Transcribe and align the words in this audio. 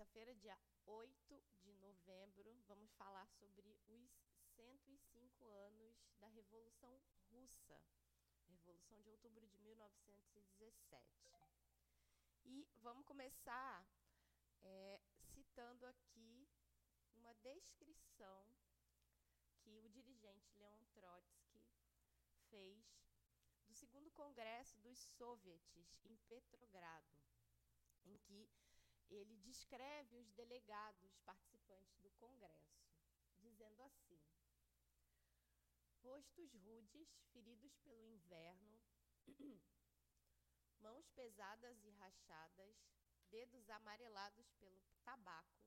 terça-feira, 0.00 0.34
dia 0.36 0.58
8 0.86 1.42
de 1.62 1.74
novembro, 1.74 2.56
vamos 2.66 2.90
falar 2.92 3.28
sobre 3.32 3.68
os 3.68 3.78
105 4.56 5.46
anos 5.46 5.94
da 6.18 6.26
Revolução 6.28 6.98
Russa, 7.30 7.78
Revolução 8.48 9.02
de 9.02 9.10
Outubro 9.10 9.46
de 9.46 9.58
1917. 9.58 11.04
E 12.44 12.66
vamos 12.78 13.04
começar 13.04 13.86
é, 14.62 15.02
citando 15.34 15.84
aqui 15.84 16.48
uma 17.16 17.34
descrição 17.34 18.56
que 19.58 19.78
o 19.80 19.90
dirigente 19.90 20.50
Leon 20.56 20.82
Trotsky 20.94 21.62
fez 22.48 22.82
do 23.66 23.74
segundo 23.74 24.10
congresso 24.12 24.78
dos 24.78 24.98
soviets 25.18 25.94
em 26.04 26.16
Petrogrado, 26.26 27.22
em 28.06 28.16
que 28.16 28.48
ele 29.16 29.36
descreve 29.38 30.16
os 30.16 30.30
delegados 30.32 31.18
participantes 31.24 31.98
do 31.98 32.10
congresso, 32.12 32.80
dizendo 33.38 33.82
assim: 33.82 34.20
Rostos 36.02 36.54
rudes, 36.54 37.08
feridos 37.32 37.76
pelo 37.78 38.06
inverno, 38.06 38.80
mãos 40.80 41.08
pesadas 41.10 41.82
e 41.84 41.90
rachadas, 41.90 42.76
dedos 43.30 43.68
amarelados 43.68 44.50
pelo 44.54 44.82
tabaco, 45.04 45.60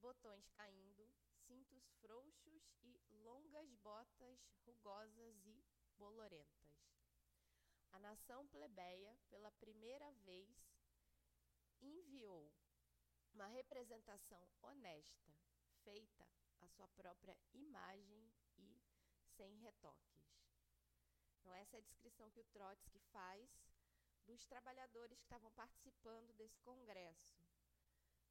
botões 0.00 0.48
caindo, 0.50 1.10
cintos 1.46 1.88
frouxos 2.00 2.62
e 2.82 3.00
longas 3.22 3.72
botas 3.76 4.38
rugosas 4.64 5.46
e 5.46 5.64
bolorentas. 5.96 6.66
A 7.92 7.98
nação 7.98 8.46
plebeia, 8.48 9.16
pela 9.30 9.50
primeira 9.52 10.12
vez, 10.24 10.75
enviou 11.80 12.52
uma 13.32 13.46
representação 13.46 14.48
honesta, 14.62 15.32
feita 15.84 16.26
à 16.60 16.68
sua 16.68 16.88
própria 16.88 17.36
imagem 17.52 18.32
e 18.56 18.82
sem 19.36 19.54
retoques. 19.56 20.26
Então, 21.38 21.54
essa 21.54 21.76
é 21.76 21.78
a 21.78 21.82
descrição 21.82 22.30
que 22.30 22.40
o 22.40 22.44
Trotsky 22.44 22.98
faz 23.12 23.48
dos 24.24 24.44
trabalhadores 24.46 25.18
que 25.18 25.24
estavam 25.24 25.50
participando 25.52 26.32
desse 26.34 26.58
congresso, 26.60 27.38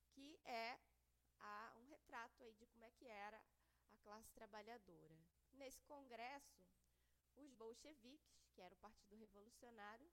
que 0.09 0.39
é 0.43 0.77
a, 1.39 1.73
um 1.77 1.85
retrato 1.85 2.43
aí 2.43 2.53
de 2.55 2.65
como 2.65 2.83
é 2.83 2.91
que 2.91 3.07
era 3.07 3.41
a 3.91 3.97
classe 3.97 4.29
trabalhadora. 4.33 5.17
Nesse 5.53 5.81
congresso, 5.83 6.65
os 7.37 7.53
bolcheviques, 7.53 8.49
que 8.53 8.61
era 8.61 8.73
o 8.73 8.77
Partido 8.77 9.15
Revolucionário, 9.15 10.11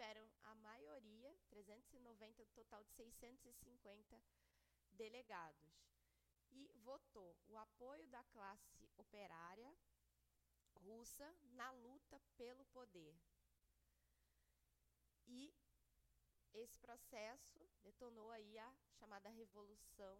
tiveram 0.00 0.26
a 0.44 0.54
maioria, 0.54 1.36
390, 1.50 2.46
total 2.54 2.82
de 2.84 2.90
650 2.92 4.18
delegados, 4.92 5.84
e 6.50 6.72
votou 6.76 7.36
o 7.46 7.58
apoio 7.58 8.06
da 8.08 8.24
classe 8.24 8.88
operária 8.96 9.76
russa 10.76 11.30
na 11.52 11.70
luta 11.72 12.18
pelo 12.38 12.64
poder. 12.66 13.14
E 15.26 15.54
esse 16.54 16.78
processo 16.78 17.60
detonou 17.82 18.30
aí 18.30 18.58
a 18.58 18.74
chamada 18.98 19.28
Revolução 19.28 20.18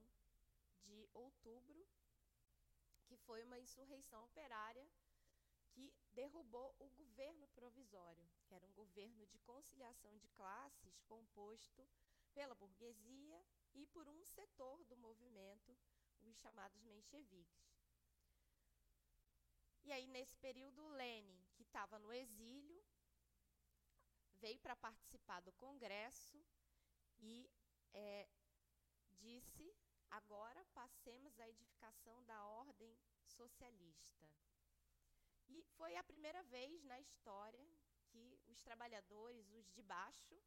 de 0.84 1.08
Outubro, 1.14 1.88
que 3.06 3.16
foi 3.16 3.42
uma 3.44 3.58
insurreição 3.58 4.22
operária 4.24 4.86
que 5.80 5.92
derrubou 6.12 6.74
o 6.78 6.88
governo 6.90 7.48
provisório, 7.48 8.28
que 8.44 8.54
era 8.54 8.66
um 8.66 8.72
governo 8.72 9.26
de 9.26 9.38
conciliação 9.38 10.16
de 10.18 10.28
classes 10.28 11.00
composto 11.02 11.88
pela 12.34 12.54
burguesia 12.54 13.44
e 13.74 13.86
por 13.86 14.08
um 14.08 14.24
setor 14.24 14.84
do 14.84 14.96
movimento, 14.96 15.76
os 16.22 16.36
chamados 16.38 16.82
mencheviques. 16.82 17.80
E 19.82 19.92
aí, 19.92 20.06
nesse 20.06 20.36
período, 20.36 20.86
Lenin, 20.88 21.42
que 21.54 21.62
estava 21.62 21.98
no 21.98 22.12
exílio, 22.12 22.84
veio 24.36 24.58
para 24.60 24.76
participar 24.76 25.40
do 25.40 25.52
Congresso 25.52 26.44
e 27.18 27.50
é, 27.94 28.28
disse: 29.18 29.74
agora 30.10 30.64
passemos 30.74 31.38
à 31.40 31.48
edificação 31.48 32.22
da 32.24 32.44
ordem 32.44 32.98
socialista. 33.24 34.28
E 35.50 35.62
foi 35.76 35.96
a 35.96 36.04
primeira 36.04 36.42
vez 36.44 36.82
na 36.84 36.98
história 37.00 37.66
que 38.08 38.40
os 38.46 38.62
trabalhadores, 38.62 39.52
os 39.52 39.68
de 39.72 39.82
baixo, 39.82 40.40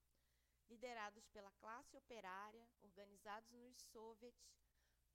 liderados 0.70 1.28
pela 1.28 1.52
classe 1.52 1.96
operária, 1.98 2.68
organizados 2.82 3.52
nos 3.52 3.78
soviets, 3.92 4.50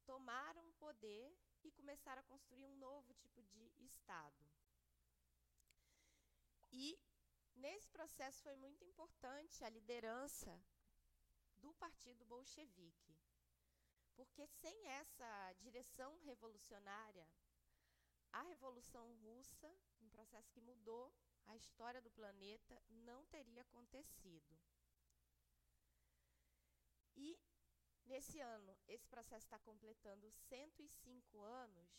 tomaram 0.04 0.72
poder 0.75 1.37
e 1.65 1.71
começaram 1.72 2.21
a 2.21 2.25
construir 2.25 2.65
um 2.66 2.77
novo 2.77 3.12
tipo 3.15 3.43
de 3.43 3.72
Estado. 3.78 4.44
E 6.71 6.98
nesse 7.54 7.91
processo 7.91 8.43
foi 8.43 8.56
muito 8.56 8.84
importante 8.84 9.65
a 9.65 9.71
liderança 9.71 10.53
do 11.56 11.72
Partido 11.75 12.25
Bolchevique, 12.27 13.16
porque 14.15 14.47
sem 14.47 14.87
essa 14.88 15.53
direção 15.59 16.19
revolucionária, 16.19 17.28
a 18.33 18.43
Revolução 18.43 19.15
Russa, 19.16 19.71
um 20.00 20.09
processo 20.09 20.50
que 20.53 20.61
mudou 20.61 21.12
a 21.47 21.56
história 21.56 22.00
do 22.00 22.11
planeta, 22.11 22.81
não 22.89 23.25
teria 23.27 23.62
acontecido. 23.62 24.59
E 27.16 27.39
nesse 28.05 28.39
ano, 28.41 28.77
esse 28.87 29.06
processo 29.09 29.47
está 29.47 29.59
completando 29.59 30.31
105 30.31 31.41
anos 31.41 31.91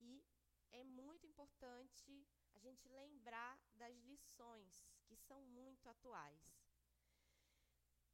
e 0.00 0.24
é 0.72 0.84
muito 0.84 1.26
importante 1.26 2.26
a 2.54 2.58
gente 2.58 2.88
lembrar 2.88 3.60
das 3.74 3.96
lições 3.98 4.82
que 5.04 5.16
são 5.16 5.42
muito 5.42 5.88
atuais. 5.88 6.40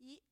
E 0.00 0.22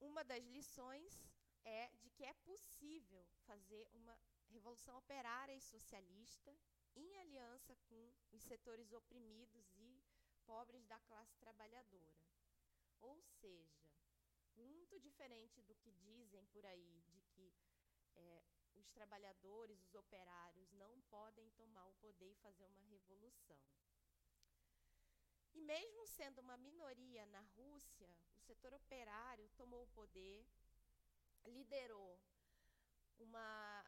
uma 0.00 0.24
das 0.24 0.44
lições 0.46 1.24
é 1.64 1.90
de 2.00 2.10
que 2.10 2.24
é 2.24 2.34
possível 2.34 3.26
fazer 3.46 3.88
uma 3.92 4.18
revolução 4.52 4.96
operária 4.98 5.54
e 5.54 5.60
socialista 5.60 6.54
em 6.94 7.16
aliança 7.18 7.74
com 7.88 8.12
os 8.30 8.42
setores 8.42 8.92
oprimidos 8.92 9.66
e 9.76 10.04
pobres 10.44 10.84
da 10.86 10.98
classe 11.00 11.34
trabalhadora. 11.38 12.22
Ou 13.00 13.20
seja, 13.40 13.82
muito 14.56 15.00
diferente 15.00 15.62
do 15.62 15.74
que 15.76 15.92
dizem 15.92 16.44
por 16.46 16.64
aí, 16.66 17.02
de 17.08 17.22
que 17.32 17.54
é, 18.14 18.42
os 18.74 18.90
trabalhadores, 18.90 19.82
os 19.82 19.94
operários 19.94 20.70
não 20.72 21.00
podem 21.02 21.50
tomar 21.50 21.86
o 21.88 21.94
poder 21.94 22.30
e 22.30 22.42
fazer 22.46 22.66
uma 22.66 22.82
revolução. 22.82 23.58
E 25.54 25.60
mesmo 25.60 26.06
sendo 26.06 26.40
uma 26.40 26.56
minoria 26.56 27.26
na 27.26 27.40
Rússia, 27.56 28.10
o 28.36 28.40
setor 28.40 28.72
operário 28.74 29.48
tomou 29.50 29.82
o 29.84 29.88
poder, 29.88 30.46
liderou 31.44 32.20
uma 33.18 33.81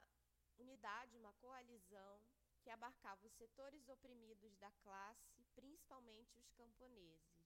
unidade, 0.59 1.17
uma 1.17 1.33
coalizão 1.35 2.21
que 2.63 2.71
abarcava 2.71 3.27
os 3.27 3.33
setores 3.35 3.89
oprimidos 3.89 4.57
da 4.57 4.71
classe, 4.83 5.45
principalmente 5.55 6.39
os 6.39 6.51
camponeses. 6.53 7.45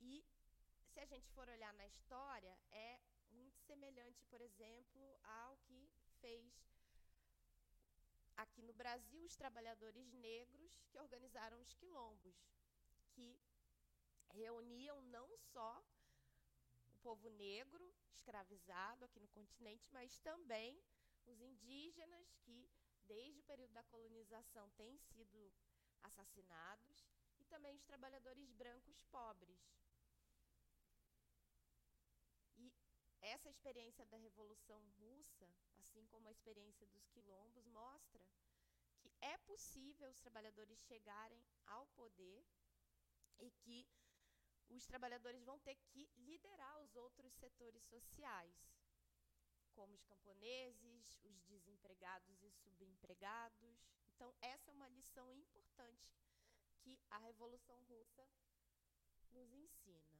E 0.00 0.24
se 0.92 1.00
a 1.00 1.04
gente 1.06 1.30
for 1.30 1.48
olhar 1.48 1.72
na 1.74 1.86
história, 1.86 2.58
é 2.70 3.00
muito 3.30 3.58
semelhante, 3.60 4.24
por 4.24 4.40
exemplo, 4.40 5.20
ao 5.22 5.56
que 5.58 5.88
fez 6.20 6.52
aqui 8.36 8.62
no 8.62 8.72
Brasil 8.72 9.24
os 9.24 9.36
trabalhadores 9.36 10.12
negros 10.12 10.80
que 10.90 10.98
organizaram 10.98 11.60
os 11.60 11.74
quilombos, 11.74 12.36
que 13.10 13.40
reuniam 14.30 15.00
não 15.02 15.36
só 15.36 15.82
o 16.98 17.00
povo 17.00 17.28
negro 17.30 17.94
escravizado 18.10 19.04
aqui 19.04 19.20
no 19.20 19.28
continente, 19.28 19.88
mas 19.92 20.18
também 20.18 20.82
os 21.24 21.40
indígenas 21.40 22.34
que 22.44 22.68
desde 23.08 23.40
o 23.40 23.44
período 23.44 23.72
da 23.72 23.82
colonização, 23.84 24.70
têm 24.72 24.98
sido 24.98 25.52
assassinados, 26.02 27.08
e 27.40 27.44
também 27.46 27.74
os 27.74 27.84
trabalhadores 27.84 28.52
brancos 28.52 29.02
pobres. 29.04 29.58
E 32.56 32.72
essa 33.22 33.48
experiência 33.48 34.04
da 34.06 34.18
Revolução 34.18 34.80
Russa, 34.98 35.48
assim 35.78 36.06
como 36.06 36.28
a 36.28 36.30
experiência 36.32 36.86
dos 36.88 37.06
quilombos, 37.06 37.66
mostra 37.66 38.24
que 39.00 39.10
é 39.20 39.38
possível 39.38 40.10
os 40.10 40.20
trabalhadores 40.20 40.78
chegarem 40.82 41.42
ao 41.66 41.86
poder 41.88 42.44
e 43.38 43.50
que 43.50 43.88
os 44.78 44.86
trabalhadores 44.86 45.42
vão 45.42 45.58
ter 45.58 45.74
que 45.74 46.08
liderar 46.18 46.80
os 46.80 46.94
outros 46.94 47.34
setores 47.34 47.82
sociais, 47.86 48.56
como 49.72 49.92
os 49.94 50.04
camponeses, 50.04 51.18
os 51.24 51.42
desempregados 51.42 52.40
e 52.42 52.50
subempregados. 52.52 53.84
Então, 54.06 54.32
essa 54.40 54.70
é 54.70 54.74
uma 54.74 54.88
lição 54.88 55.32
importante 55.34 56.16
que 56.80 56.96
a 57.10 57.18
Revolução 57.18 57.82
Russa 57.88 58.24
nos 59.32 59.52
ensina. 59.52 60.18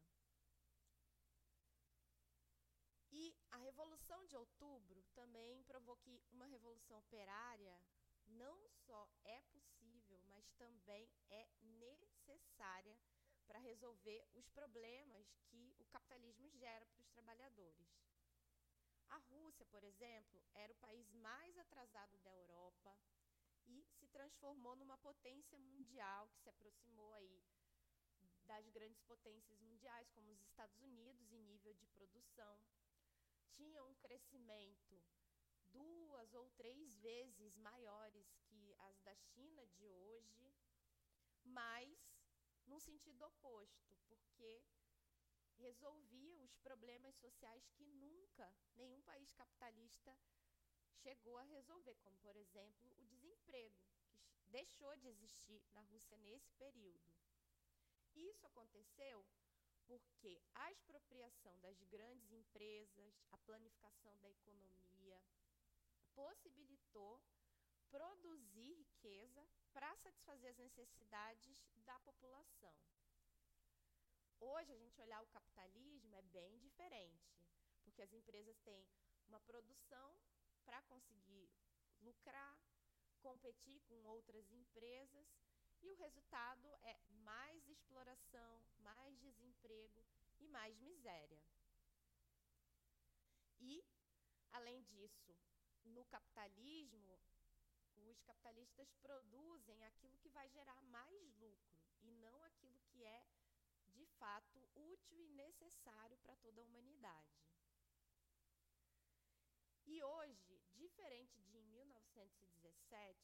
E 3.13 3.35
a 3.53 3.59
Revolução 3.59 4.27
de 4.27 4.37
Outubro 4.37 5.05
também 5.15 5.63
provou 5.63 5.97
que 5.97 6.21
uma 6.33 6.47
revolução 6.47 6.99
operária 6.99 7.81
não 8.27 8.69
só 8.69 9.09
é 9.25 9.41
possível, 9.53 10.21
mas 10.27 10.51
também 10.53 11.09
é 11.31 11.49
necessária 11.63 12.99
para 13.49 13.59
resolver 13.59 14.25
os 14.35 14.49
problemas 14.51 15.27
que 15.49 15.75
o 15.79 15.87
capitalismo 15.87 16.49
gera 16.51 16.87
para 16.87 17.01
os 17.01 17.09
trabalhadores. 17.09 17.89
A 19.09 19.17
Rússia, 19.17 19.65
por 19.67 19.83
exemplo, 19.83 20.41
era 20.55 20.73
o 20.73 20.77
país 20.77 21.11
mais 21.15 21.57
atrasado 21.59 22.19
da 22.19 22.31
Europa 22.31 22.95
e 23.67 23.83
se 23.99 24.07
transformou 24.09 24.77
numa 24.77 24.99
potência 24.99 25.59
mundial 25.59 26.29
que 26.29 26.41
se 26.41 26.51
aproximou 26.51 27.13
aí 27.15 27.43
das 28.45 28.69
grandes 28.71 29.03
potências 29.03 29.61
mundiais, 29.61 30.11
como 30.11 30.31
os 30.31 30.43
Estados 30.43 30.81
Unidos, 30.81 31.33
em 31.33 31.43
nível 31.43 31.75
de 31.75 31.87
produção. 31.89 32.59
Tinha 33.57 33.83
um 33.85 33.95
crescimento 33.97 35.03
duas 35.71 36.33
ou 36.35 36.49
três 36.51 36.95
vezes 36.97 37.57
maiores 37.57 38.27
que 38.47 38.75
as 38.79 38.99
da 39.01 39.15
China 39.15 39.67
de 39.67 39.87
hoje, 39.87 40.55
mas 41.45 42.08
num 42.69 42.81
sentido 42.81 43.25
oposto, 43.25 43.97
porque 44.09 44.63
resolvia 45.57 46.41
os 46.43 46.57
problemas 46.59 47.17
sociais 47.17 47.69
que 47.71 47.85
nunca 47.85 48.55
nenhum 48.77 49.03
país 49.03 49.33
capitalista 49.33 50.17
chegou 51.03 51.37
a 51.39 51.43
resolver, 51.43 51.97
como, 51.97 52.17
por 52.19 52.37
exemplo, 52.37 52.91
o 52.99 53.07
desemprego, 53.07 53.83
que 54.41 54.49
deixou 54.49 54.97
de 54.97 55.09
existir 55.09 55.63
na 55.73 55.83
Rússia 55.83 56.17
nesse 56.19 56.53
período. 56.53 57.13
Isso 58.15 58.47
aconteceu 58.47 59.27
porque 59.87 60.39
a 60.55 60.71
expropriação 60.71 61.59
das 61.61 61.81
grandes 61.85 62.31
empresas, 62.31 63.25
a 63.33 63.39
planificação 63.39 64.19
da 64.19 64.29
economia, 64.29 65.23
possibilitou 66.15 67.23
produzir 67.91 68.75
riqueza 68.75 69.47
para 69.73 69.97
satisfazer 69.97 70.51
as 70.51 70.59
necessidades 70.59 71.65
da 71.85 71.99
população. 72.01 72.77
Hoje, 74.41 74.73
a 74.73 74.77
gente 74.77 75.01
olhar 75.01 75.23
o 75.23 75.27
capitalismo 75.27 76.15
é 76.15 76.23
bem 76.23 76.59
diferente, 76.59 77.35
porque 77.83 78.03
as 78.03 78.13
empresas 78.13 78.59
têm 78.61 78.87
uma 79.27 79.41
produção 79.41 80.21
para 80.65 80.81
conseguir 80.83 81.51
lucrar, 82.01 82.59
competir 83.21 83.81
com 83.83 84.05
outras 84.05 84.51
empresas, 84.53 85.27
e 85.81 85.91
o 85.91 85.97
resultado 85.97 86.69
é 86.83 86.99
mais 87.09 87.69
exploração, 87.69 88.65
mais 88.79 89.17
desemprego 89.19 90.05
e 90.39 90.49
mais 90.49 90.79
miséria. 90.81 91.41
E, 93.61 93.85
além 94.53 94.83
disso, 94.83 95.37
no 95.85 96.05
capitalismo, 96.07 97.19
os 98.07 98.21
capitalistas 98.23 98.93
produzem 99.03 99.85
aquilo 99.85 100.19
que 100.19 100.29
vai 100.29 100.49
gerar 100.49 100.81
mais 100.83 101.35
lucro 101.37 101.79
e 102.03 102.11
não 102.13 102.43
aquilo 102.45 102.79
que 102.91 103.05
é 103.05 103.27
de 103.89 104.07
fato 104.19 104.69
útil 104.75 105.21
e 105.21 105.29
necessário 105.29 106.17
para 106.19 106.37
toda 106.37 106.61
a 106.61 106.65
humanidade. 106.65 107.39
E 109.87 110.03
hoje, 110.03 110.61
diferente 110.75 111.41
de 111.45 111.59
em 111.59 111.65
1917, 111.65 113.19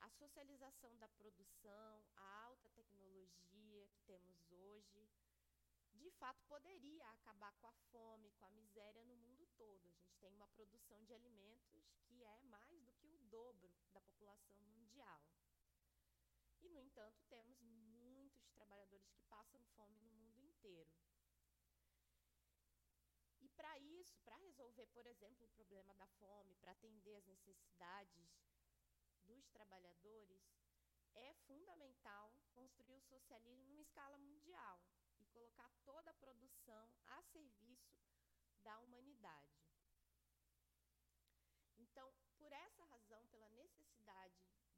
a 0.00 0.08
socialização 0.10 0.96
da 0.96 1.08
produção, 1.10 2.04
a 2.16 2.44
alta 2.44 2.70
tecnologia 2.70 3.86
que 3.86 4.00
temos 4.06 4.50
hoje, 4.50 5.08
de 5.92 6.10
fato 6.12 6.42
poderia 6.44 7.08
acabar 7.10 7.52
com 7.60 7.68
a 7.68 7.72
fome, 7.92 8.32
com 8.32 8.44
a 8.46 8.50
miséria 8.50 9.04
no 9.04 9.14
mundo 9.14 9.46
todo. 9.56 9.86
A 9.88 9.92
gente 9.92 10.16
tem 10.18 10.32
uma 10.32 10.48
produção 10.48 11.04
de 11.04 11.14
alimentos 11.14 11.84
que 12.06 12.24
é 12.24 12.40
mais 12.40 12.82
do 12.82 12.91
dobro 13.32 13.72
da 13.94 14.00
população 14.00 14.60
mundial. 14.60 15.22
E, 16.60 16.68
no 16.68 16.80
entanto, 16.80 17.18
temos 17.28 17.58
muitos 17.62 18.46
trabalhadores 18.50 19.08
que 19.08 19.18
passam 19.22 19.64
fome 19.74 19.98
no 20.00 20.12
mundo 20.12 20.38
inteiro. 20.38 20.92
E 23.40 23.48
para 23.48 23.78
isso, 23.78 24.20
para 24.20 24.36
resolver, 24.36 24.86
por 24.88 25.06
exemplo, 25.06 25.46
o 25.46 25.54
problema 25.56 25.94
da 25.94 26.06
fome, 26.20 26.54
para 26.56 26.72
atender 26.72 27.16
as 27.16 27.26
necessidades 27.26 28.30
dos 29.24 29.48
trabalhadores, 29.48 30.42
é 31.14 31.34
fundamental 31.46 32.32
construir 32.52 32.96
o 32.96 33.02
socialismo 33.02 33.66
numa 33.66 33.82
escala 33.82 34.18
mundial 34.18 34.82
e 35.18 35.26
colocar 35.26 35.70
toda 35.84 36.10
a 36.10 36.14
produção 36.14 36.94
a 37.06 37.22
serviço 37.22 37.92
da 38.62 38.78
humanidade. 38.78 39.62
Então, 41.78 42.14
razão, 43.12 43.26
pela 43.26 43.50
necessidade 43.50 44.34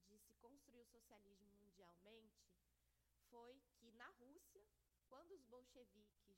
de 0.09 0.19
se 0.19 0.35
construir 0.35 0.81
o 0.81 0.87
socialismo 0.87 1.53
mundialmente, 1.53 2.43
foi 3.31 3.61
que 3.79 3.93
na 3.93 4.09
Rússia, 4.11 4.67
quando 5.09 5.33
os 5.33 5.45
bolcheviques, 5.45 6.37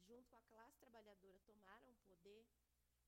junto 0.00 0.28
com 0.28 0.36
a 0.36 0.42
classe 0.42 0.78
trabalhadora, 0.78 1.38
tomaram 1.40 1.92
o 1.92 1.96
poder, 2.06 2.44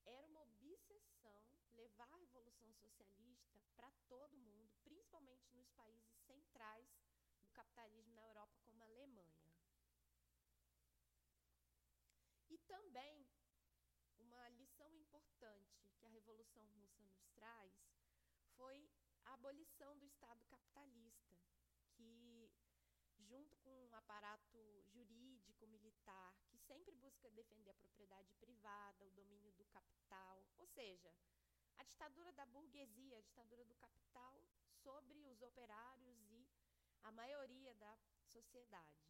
era 0.05 0.25
uma 0.27 0.43
obsessão 0.43 1.43
levar 1.73 2.09
a 2.13 2.17
revolução 2.17 2.71
socialista 2.75 3.59
para 3.75 3.91
todo 4.07 4.37
mundo, 4.37 4.71
principalmente 4.83 5.53
nos 5.53 5.69
países 5.71 6.15
centrais 6.25 6.87
do 7.41 7.49
capitalismo 7.49 8.13
na 8.13 8.21
Europa, 8.21 8.57
como 8.63 8.81
a 8.81 8.85
Alemanha. 8.85 9.51
E 12.49 12.57
também 12.59 13.27
uma 14.19 14.49
lição 14.49 14.93
importante 14.95 15.75
que 15.97 16.05
a 16.05 16.09
Revolução 16.09 16.65
Russa 16.75 17.03
nos 17.03 17.25
traz 17.33 17.94
foi 18.57 18.89
a 19.25 19.33
abolição 19.33 19.97
do 19.97 20.05
Estado 20.05 20.43
capitalista, 20.45 21.35
que, 21.93 22.51
junto 23.17 23.55
com 23.57 23.87
um 23.87 23.95
aparato 23.95 24.83
jurídico, 24.93 25.67
militar, 25.67 26.35
que 26.49 26.57
sempre 26.57 26.93
busca 26.95 27.29
defender 27.31 27.71
a 27.71 27.75
propriedade 27.75 28.33
privada, 28.35 29.05
o 29.05 29.11
domínio 29.11 29.51
do 29.53 29.65
capital, 29.65 30.45
ou 30.57 30.67
seja, 30.67 31.13
a 31.77 31.83
ditadura 31.83 32.31
da 32.33 32.45
burguesia, 32.45 33.17
a 33.17 33.21
ditadura 33.21 33.65
do 33.65 33.75
capital 33.75 34.41
sobre 34.83 35.27
os 35.27 35.41
operários 35.41 36.21
e 36.29 36.47
a 37.03 37.11
maioria 37.11 37.73
da 37.75 37.97
sociedade. 38.31 39.05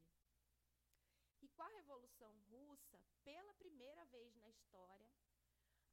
E 1.41 1.49
com 1.49 1.63
a 1.63 1.69
Revolução 1.69 2.33
Russa, 2.49 2.99
pela 3.23 3.53
primeira 3.55 4.03
vez 4.05 4.35
na 4.35 4.49
história, 4.49 5.11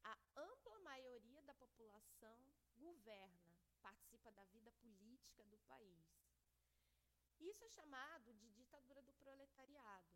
a 0.05 0.17
ampla 0.37 0.79
maioria 0.81 1.43
da 1.43 1.55
população 1.55 2.39
governa, 2.83 3.57
participa 3.81 4.31
da 4.33 4.45
vida 4.47 4.71
política 4.73 5.45
do 5.45 5.59
país. 5.61 6.07
Isso 7.41 7.65
é 7.65 7.69
chamado 7.69 8.35
de 8.35 8.51
ditadura 8.51 9.03
do 9.03 9.13
proletariado, 9.15 10.13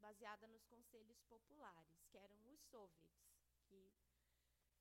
baseada 0.00 0.46
nos 0.48 0.64
conselhos 0.64 1.20
populares, 1.22 2.04
que 2.10 2.18
eram 2.18 2.38
os 2.52 2.60
soviets, 2.70 3.24
que 3.68 3.82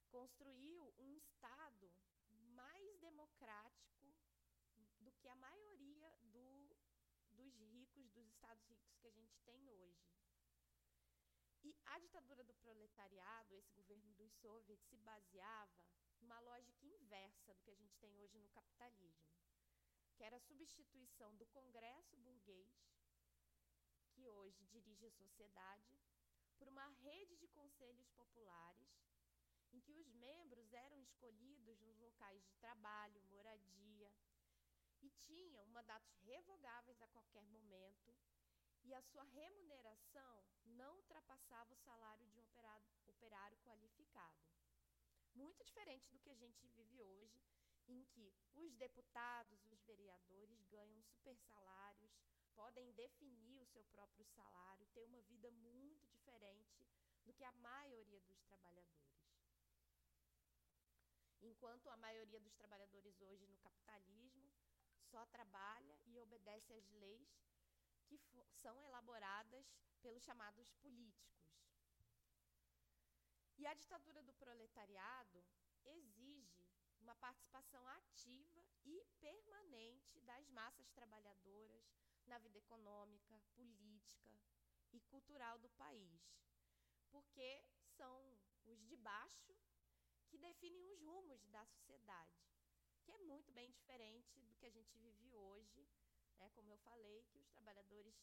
construiu 0.09 0.93
um 0.97 1.11
Estado 1.15 1.91
mais 2.55 2.97
democrático 2.99 4.13
do 4.99 5.11
que 5.13 5.27
a 5.27 5.35
maioria 5.35 6.17
do, 6.23 6.75
dos 7.31 7.55
ricos, 7.55 8.09
dos 8.11 8.27
estados 8.27 8.63
ricos 8.67 8.95
que 8.97 9.07
a 9.07 9.11
gente 9.11 9.37
tem 9.39 9.69
hoje. 9.69 10.13
E 11.63 11.75
a 11.85 11.99
ditadura 11.99 12.43
do 12.43 12.53
proletariado, 12.55 13.55
esse 13.55 13.71
governo 13.73 14.11
dos 14.13 14.31
soviets, 14.33 14.85
se 14.89 14.97
baseava 14.97 15.83
numa 16.23 16.39
lógica 16.39 16.85
inversa 16.85 17.53
do 17.53 17.61
que 17.61 17.69
a 17.69 17.75
gente 17.75 17.97
tem 17.97 18.17
hoje 18.17 18.37
no 18.39 18.47
capitalismo, 18.49 19.29
que 20.15 20.23
era 20.23 20.37
a 20.37 20.47
substituição 20.47 21.35
do 21.35 21.45
Congresso 21.47 22.15
burguês, 22.17 22.71
que 24.13 24.25
hoje 24.25 24.65
dirige 24.67 25.05
a 25.05 25.11
sociedade, 25.11 25.99
por 26.57 26.69
uma 26.69 26.87
rede 27.03 27.35
de 27.35 27.47
conselhos 27.49 28.09
populares, 28.11 28.89
em 29.73 29.81
que 29.81 29.91
os 29.91 30.13
membros 30.13 30.71
eram 30.71 31.01
escolhidos 31.01 31.81
nos 31.81 31.99
locais 31.99 32.41
de 32.45 32.53
trabalho, 32.53 33.21
moradia, 33.23 34.09
e 35.01 35.09
tinham 35.09 35.65
mandatos 35.67 36.15
revogáveis 36.19 37.01
a 37.01 37.07
qualquer 37.07 37.45
momento, 37.47 38.15
e 38.81 38.93
a 38.93 39.01
sua 39.01 39.23
remuneração 39.25 40.47
não 40.63 40.95
ultrapassava 40.95 41.73
o 41.73 41.77
salário 41.77 42.25
de 42.27 42.39
um 42.39 42.45
operário 43.07 43.57
qualificado. 43.65 44.62
Muito 45.33 45.63
diferente 45.63 46.09
do 46.11 46.19
que 46.19 46.29
a 46.29 46.35
gente 46.35 46.67
vive 46.67 47.01
hoje, 47.01 47.43
em 47.87 48.03
que 48.05 48.33
os 48.53 48.75
deputados, 48.75 49.65
os 49.71 49.81
vereadores 49.83 50.63
ganham 50.65 51.01
super 51.03 51.35
salários, 51.37 52.11
podem 52.55 52.91
definir 52.93 53.59
o 53.61 53.65
seu 53.65 53.83
próprio 53.85 54.25
salário, 54.25 54.87
ter 54.93 55.03
uma 55.03 55.21
vida 55.21 55.49
muito 55.51 56.07
diferente 56.07 56.87
do 57.25 57.33
que 57.33 57.43
a 57.43 57.51
maioria 57.51 58.21
dos 58.21 58.39
trabalhadores. 58.41 59.13
Enquanto 61.41 61.89
a 61.89 61.97
maioria 61.97 62.39
dos 62.39 62.53
trabalhadores 62.53 63.19
hoje 63.19 63.45
no 63.47 63.57
capitalismo 63.57 64.49
só 65.11 65.25
trabalha 65.25 65.97
e 66.05 66.17
obedece 66.17 66.73
às 66.73 66.89
leis 66.91 67.27
que 68.05 68.17
são 68.61 68.81
elaboradas 68.81 69.65
pelos 70.01 70.23
chamados 70.23 70.71
políticos. 70.75 71.72
E 73.63 73.65
a 73.65 73.73
ditadura 73.73 74.21
do 74.21 74.33
proletariado 74.33 75.41
exige 75.85 76.67
uma 76.99 77.15
participação 77.15 77.87
ativa 77.87 78.61
e 78.83 79.05
permanente 79.21 80.19
das 80.19 80.49
massas 80.49 80.89
trabalhadoras 80.89 81.85
na 82.25 82.37
vida 82.39 82.57
econômica, 82.57 83.39
política 83.55 84.37
e 84.91 84.99
cultural 84.99 85.57
do 85.59 85.69
país, 85.69 86.21
porque 87.09 87.63
são 87.95 88.37
os 88.65 88.83
de 88.85 88.97
baixo 88.97 89.55
que 90.27 90.37
definem 90.37 90.85
os 90.91 90.99
rumos 90.99 91.47
da 91.47 91.65
sociedade, 91.65 92.43
que 93.01 93.13
é 93.13 93.17
muito 93.17 93.49
bem 93.53 93.71
diferente 93.71 94.41
do 94.41 94.55
que 94.55 94.65
a 94.65 94.71
gente 94.71 94.97
vive 94.97 95.33
hoje, 95.33 95.87
né? 96.37 96.49
Como 96.49 96.69
eu 96.69 96.77
falei, 96.79 97.23
que 97.29 97.37
os 97.37 97.47
trabalhadores 97.47 98.13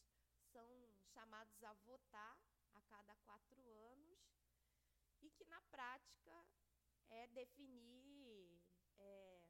são 0.52 0.68
chamados 1.06 1.64
a 1.64 1.72
votar 1.72 2.38
a 2.74 2.82
cada 2.82 3.14
quatro 3.24 3.66
anos 3.70 4.39
e 5.22 5.30
que 5.30 5.44
na 5.44 5.60
prática 5.62 6.46
é 7.08 7.26
definir 7.28 8.62
é, 8.96 9.42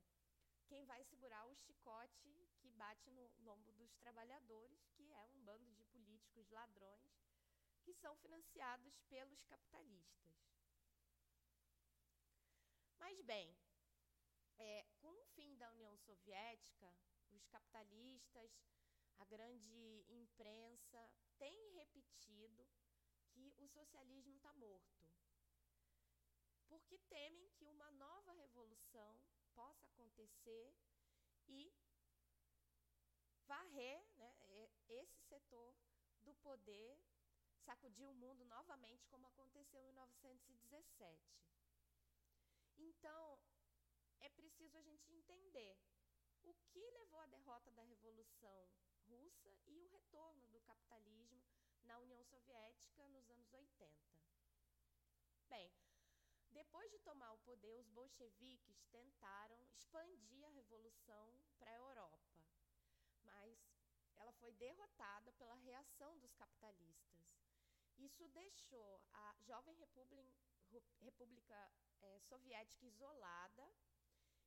quem 0.67 0.85
vai 0.85 1.03
segurar 1.05 1.47
o 1.47 1.55
chicote 1.57 2.49
que 2.61 2.71
bate 2.71 3.11
no 3.11 3.31
lombo 3.39 3.73
dos 3.73 3.95
trabalhadores, 3.97 4.87
que 4.95 5.13
é 5.13 5.25
um 5.25 5.43
bando 5.43 5.71
de 5.73 5.85
políticos 5.85 6.49
ladrões 6.51 7.11
que 7.83 7.95
são 7.95 8.15
financiados 8.17 8.99
pelos 9.09 9.43
capitalistas. 9.45 10.31
Mas 12.99 13.21
bem, 13.23 13.57
é, 14.59 14.87
com 14.99 15.09
o 15.09 15.25
fim 15.35 15.57
da 15.57 15.71
União 15.71 15.97
Soviética, 15.97 16.95
os 17.33 17.47
capitalistas, 17.47 18.53
a 19.17 19.25
grande 19.25 20.05
imprensa 20.09 21.11
têm 21.39 21.71
repetido 21.71 22.69
que 23.33 23.55
o 23.59 23.69
socialismo 23.69 24.37
está 24.37 24.53
morto, 24.53 25.00
porque 26.71 26.99
temem 27.11 27.51
que 27.57 27.67
uma 27.67 27.91
nova 27.91 28.33
revolução 28.33 29.21
possa 29.55 29.87
acontecer 29.89 30.73
e 31.49 31.75
varrer 33.45 34.01
né, 34.17 34.33
esse 34.89 35.21
setor 35.25 35.75
do 36.23 36.33
poder, 36.37 36.97
sacudir 37.67 38.07
o 38.07 38.15
mundo 38.15 38.45
novamente, 38.45 39.09
como 39.09 39.27
aconteceu 39.27 39.83
em 39.83 39.93
1917. 39.93 41.21
Então, 42.79 43.41
é 44.21 44.29
preciso 44.29 44.77
a 44.79 44.83
gente 44.83 45.13
entender 45.13 45.77
o 46.43 46.55
que 46.55 46.91
levou 46.93 47.19
à 47.19 47.27
derrota 47.27 47.71
da 47.73 47.83
Revolução 47.83 48.71
Russa 49.09 49.53
e 49.67 49.81
o 49.81 49.89
retorno 49.89 50.47
do 50.49 50.61
capitalismo 50.61 51.43
na 51.83 51.99
União 51.99 52.23
Soviética 52.25 53.09
nos 53.09 53.29
anos 53.29 53.53
80. 53.53 53.91
Bem, 55.49 55.73
depois 56.51 56.91
de 56.91 56.99
tomar 57.01 57.33
o 57.33 57.39
poder, 57.39 57.79
os 57.79 57.89
bolcheviques 57.89 58.85
tentaram 58.91 59.59
expandir 59.73 60.45
a 60.47 60.51
revolução 60.51 61.33
para 61.59 61.71
a 61.71 61.75
Europa, 61.75 62.43
mas 63.23 63.59
ela 64.17 64.33
foi 64.33 64.53
derrotada 64.53 65.33
pela 65.33 65.55
reação 65.55 66.19
dos 66.19 66.35
capitalistas. 66.35 67.39
Isso 67.99 68.27
deixou 68.29 69.03
a 69.13 69.37
jovem 69.41 69.75
República, 71.01 71.73
é, 72.01 72.19
Soviética 72.21 72.87
isolada 72.87 73.73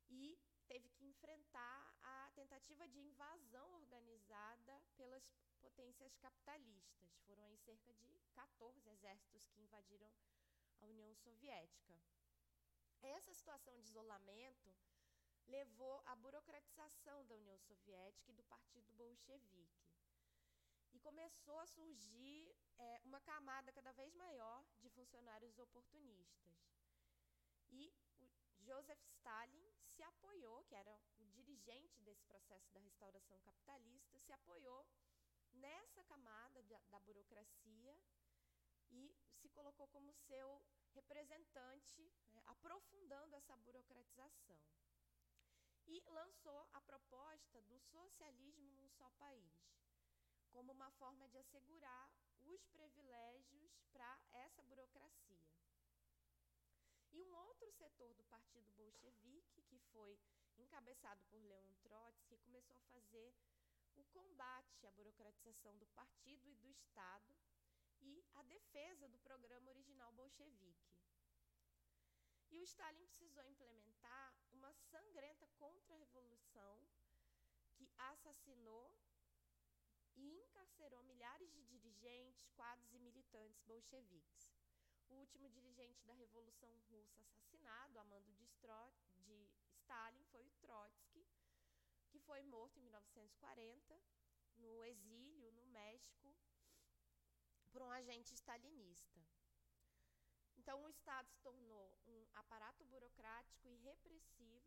e 0.10 0.40
teve 0.68 0.90
que 0.90 1.06
enfrentar 1.06 1.94
a 2.02 2.32
tentativa 2.36 2.88
de 2.88 3.00
invasão 3.00 3.74
organizada 3.74 4.82
pelas 4.96 5.24
potências 5.60 6.16
capitalistas. 6.18 7.20
Foram 7.26 7.44
aí 7.44 7.58
cerca 7.58 7.94
de 7.94 8.20
14 8.34 8.90
exércitos 8.90 9.46
que 9.50 9.62
invadiram 9.62 10.08
a 10.08 10.43
União 10.86 11.14
Soviética. 11.16 12.00
Essa 13.02 13.34
situação 13.34 13.74
de 13.80 13.88
isolamento 13.88 14.74
levou 15.48 16.02
à 16.06 16.16
burocratização 16.16 17.26
da 17.26 17.36
União 17.36 17.58
Soviética 17.60 18.32
e 18.32 18.36
do 18.36 18.44
Partido 18.44 18.92
Bolchevique. 18.94 19.84
E 20.94 21.00
começou 21.00 21.60
a 21.60 21.68
surgir 21.68 22.56
é, 22.78 23.02
uma 23.04 23.20
camada 23.22 23.72
cada 23.72 23.92
vez 23.92 24.14
maior 24.14 24.64
de 24.80 24.90
funcionários 24.90 25.58
oportunistas. 25.58 26.56
E 27.72 27.92
Joseph 28.60 29.04
Stalin 29.04 29.74
se 29.96 30.04
apoiou, 30.04 30.64
que 30.66 30.76
era 30.76 31.00
o 31.20 31.26
dirigente 31.26 32.00
desse 32.02 32.24
processo 32.24 32.72
da 32.72 32.80
restauração 32.80 33.40
capitalista, 33.42 34.20
se 34.20 34.32
apoiou 34.32 34.88
nessa 35.52 36.04
camada 36.04 36.62
da 36.64 37.00
burocracia 37.02 37.98
e 38.94 39.16
se 39.42 39.50
colocou 39.50 39.88
como 39.88 40.14
seu 40.14 40.66
representante, 40.94 42.12
né, 42.32 42.42
aprofundando 42.46 43.36
essa 43.36 43.56
burocratização. 43.58 44.62
E 45.86 46.02
lançou 46.08 46.68
a 46.74 46.82
proposta 46.82 47.62
do 47.64 47.80
socialismo 47.80 48.72
num 48.72 48.90
só 48.90 49.10
país, 49.12 49.52
como 50.52 50.72
uma 50.72 50.92
forma 50.92 51.28
de 51.28 51.38
assegurar 51.38 52.10
os 52.42 52.66
privilégios 52.68 53.72
para 53.92 54.20
essa 54.32 54.64
burocracia. 54.64 55.44
E 57.12 57.22
um 57.22 57.36
outro 57.36 57.72
setor 57.74 58.14
do 58.16 58.24
Partido 58.26 58.72
Bolchevique, 58.72 59.62
que 59.64 59.80
foi 59.92 60.18
encabeçado 60.58 61.24
por 61.26 61.42
Leon 61.44 61.74
Trotsky, 61.82 62.38
começou 62.38 62.76
a 62.76 62.82
fazer 62.92 63.36
o 63.96 64.04
combate 64.06 64.88
à 64.88 64.92
burocratização 64.92 65.78
do 65.78 65.86
partido 65.88 66.48
e 66.50 66.56
do 66.56 66.68
Estado 66.70 67.36
e 68.04 68.24
a 68.34 68.44
defesa 68.44 69.08
do 69.08 69.20
programa 69.20 69.70
original 69.70 70.12
bolchevique. 70.14 70.94
E 72.52 72.60
o 72.60 72.64
Stalin 72.64 73.06
precisou 73.08 73.44
implementar 73.46 74.36
uma 74.52 74.72
sangrenta 74.74 75.48
contra-revolução 75.58 76.88
que 77.76 77.90
assassinou 77.98 78.94
e 80.16 80.42
encarcerou 80.44 81.04
milhares 81.04 81.52
de 81.52 81.64
dirigentes, 81.64 82.48
quadros 82.56 82.94
e 82.94 83.00
militantes 83.00 83.62
bolcheviques. 83.64 84.54
O 85.10 85.16
último 85.16 85.50
dirigente 85.50 86.04
da 86.06 86.14
Revolução 86.14 86.72
Russa 86.90 87.22
assassinado, 87.22 88.00
a 88.00 88.04
mando 88.04 88.32
de, 88.34 88.48
de 89.18 89.50
Stalin, 89.74 90.24
foi 90.26 90.46
o 90.46 90.52
Trotsky, 90.62 91.26
que 92.10 92.20
foi 92.20 92.44
morto 92.44 92.78
em 92.78 92.84
1940, 92.84 94.02
no 94.58 94.84
exílio, 94.84 95.52
no 95.54 95.66
México, 95.66 96.36
por 97.74 97.82
um 97.82 97.92
agente 97.92 98.34
stalinista. 98.36 99.20
Então, 100.56 100.82
o 100.84 100.88
Estado 100.88 101.28
se 101.30 101.40
tornou 101.42 102.00
um 102.08 102.26
aparato 102.36 102.86
burocrático 102.86 103.68
e 103.68 103.76
repressivo 103.78 104.64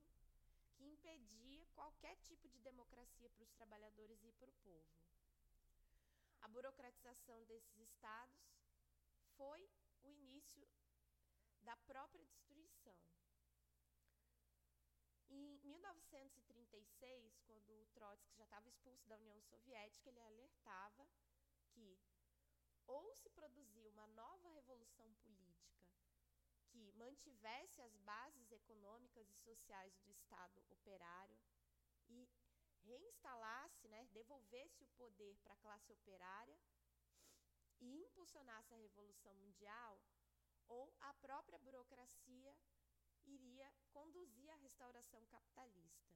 que 0.74 0.84
impedia 0.84 1.64
qualquer 1.74 2.16
tipo 2.16 2.48
de 2.48 2.58
democracia 2.58 3.30
para 3.30 3.44
os 3.44 3.52
trabalhadores 3.52 4.22
e 4.24 4.32
para 4.32 4.50
o 4.50 4.58
povo. 4.64 4.90
A 6.42 6.48
burocratização 6.48 7.44
desses 7.44 7.78
estados 7.78 8.44
foi 9.36 9.70
o 10.02 10.10
início 10.10 10.68
da 11.62 11.76
própria 11.76 12.24
destruição. 12.24 12.98
Em 15.28 15.58
1936, 15.64 17.40
quando 17.46 17.70
o 17.80 17.86
Trotsky 17.94 18.36
já 18.36 18.44
estava 18.44 18.68
expulso 18.68 19.06
da 19.06 19.16
União 19.16 19.40
Soviética, 19.42 20.08
ele 20.08 20.20
alertava 20.20 21.08
que 21.70 21.98
ou 22.86 23.14
se 23.16 23.28
produzia 23.30 23.88
uma 23.90 24.06
nova 24.08 24.48
revolução 24.48 25.12
política 25.14 25.86
que 26.68 26.92
mantivesse 26.92 27.80
as 27.80 27.96
bases 27.98 28.50
econômicas 28.50 29.28
e 29.30 29.36
sociais 29.36 29.96
do 29.98 30.10
Estado 30.10 30.62
operário 30.68 31.38
e 32.08 32.28
reinstalasse, 32.84 33.88
né, 33.88 34.06
devolvesse 34.12 34.82
o 34.84 34.88
poder 34.88 35.36
para 35.38 35.54
a 35.54 35.56
classe 35.56 35.92
operária 35.92 36.58
e 37.80 38.02
impulsionasse 38.04 38.72
a 38.72 38.78
revolução 38.78 39.34
mundial, 39.34 40.00
ou 40.68 40.94
a 41.00 41.12
própria 41.14 41.58
burocracia 41.58 42.56
iria 43.24 43.72
conduzir 43.90 44.48
a 44.50 44.56
restauração 44.56 45.24
capitalista. 45.26 46.14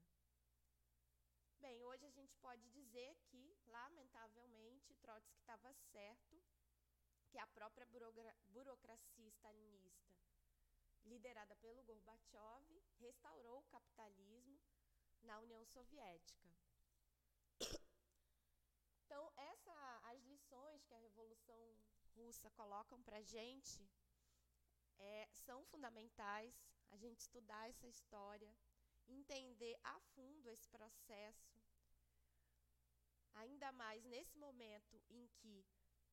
Bem, 1.58 1.82
hoje 1.82 2.06
a 2.06 2.10
gente 2.10 2.34
pode 2.36 2.66
dizer 2.70 3.16
que, 3.26 3.54
lamentavelmente, 3.66 4.94
Trotsky 4.94 5.36
estava 5.36 5.72
certo, 5.92 6.42
que 7.30 7.38
a 7.38 7.46
própria 7.46 7.86
burocracia 8.48 9.28
stalinista, 9.28 10.12
liderada 11.04 11.54
pelo 11.56 11.82
Gorbachev, 11.84 12.82
restaurou 12.98 13.60
o 13.60 13.70
capitalismo 13.70 14.60
na 15.22 15.38
União 15.40 15.64
Soviética. 15.66 16.48
Então, 19.10 19.32
essa, 19.36 20.00
as 20.04 20.22
lições 20.22 20.84
que 20.84 20.94
a 20.94 20.98
Revolução 20.98 21.76
Russa 22.14 22.48
colocam 22.50 23.02
para 23.02 23.16
a 23.16 23.22
gente 23.22 23.90
é, 24.98 25.28
são 25.32 25.64
fundamentais, 25.64 26.54
a 26.92 26.96
gente 26.96 27.18
estudar 27.18 27.68
essa 27.68 27.88
história, 27.88 28.56
entender 29.08 29.76
a 29.82 29.98
fundo 30.14 30.48
esse 30.48 30.68
processo, 30.68 31.60
ainda 33.34 33.72
mais 33.72 34.04
nesse 34.04 34.38
momento 34.38 35.02
em 35.08 35.26
que 35.26 35.66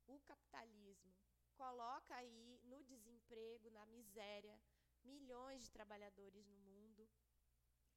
o 0.08 0.20
capitalismo 0.22 1.14
coloca 1.56 2.16
aí 2.16 2.60
no 2.64 2.84
desemprego, 2.84 3.70
na 3.72 3.86
miséria, 3.88 4.60
milhões 5.04 5.64
de 5.64 5.72
trabalhadores 5.72 6.48
no 6.48 6.58
mundo. 6.58 7.10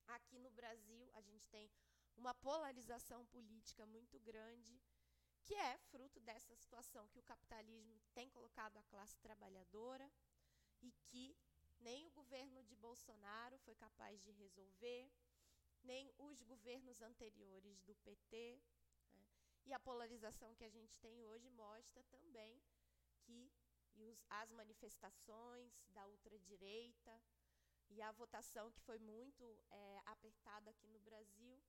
Aqui 0.06 0.38
no 0.38 0.50
Brasil, 0.50 1.10
a 1.14 1.20
gente 1.20 1.46
tem 1.48 1.70
uma 2.16 2.34
polarização 2.34 3.24
política 3.26 3.86
muito 3.86 4.18
grande, 4.20 4.80
que 5.44 5.54
é 5.54 5.78
fruto 5.78 6.20
dessa 6.20 6.54
situação 6.54 7.08
que 7.08 7.18
o 7.18 7.22
capitalismo 7.22 8.00
tem 8.14 8.28
colocado 8.28 8.76
a 8.76 8.82
classe 8.84 9.18
trabalhadora 9.18 10.10
e 10.82 10.92
que 11.06 11.36
nem 11.80 12.06
o 12.06 12.10
governo 12.10 12.62
de 12.62 12.76
Bolsonaro 12.76 13.58
foi 13.58 13.74
capaz 13.74 14.22
de 14.22 14.30
resolver, 14.32 15.10
nem 15.82 16.12
os 16.18 16.42
governos 16.42 17.00
anteriores 17.00 17.80
do 17.82 17.94
PT. 17.96 18.60
E 19.70 19.72
a 19.72 19.78
polarização 19.78 20.52
que 20.56 20.64
a 20.64 20.68
gente 20.68 20.98
tem 20.98 21.22
hoje 21.22 21.48
mostra 21.50 22.02
também 22.10 22.60
que 23.20 23.52
os, 23.94 24.24
as 24.28 24.50
manifestações 24.50 25.72
da 25.90 26.04
ultradireita 26.08 27.22
e 27.88 28.02
a 28.02 28.10
votação 28.10 28.72
que 28.72 28.80
foi 28.80 28.98
muito 28.98 29.44
é, 29.70 30.02
apertada 30.06 30.70
aqui 30.70 30.88
no 30.88 30.98
Brasil, 30.98 31.62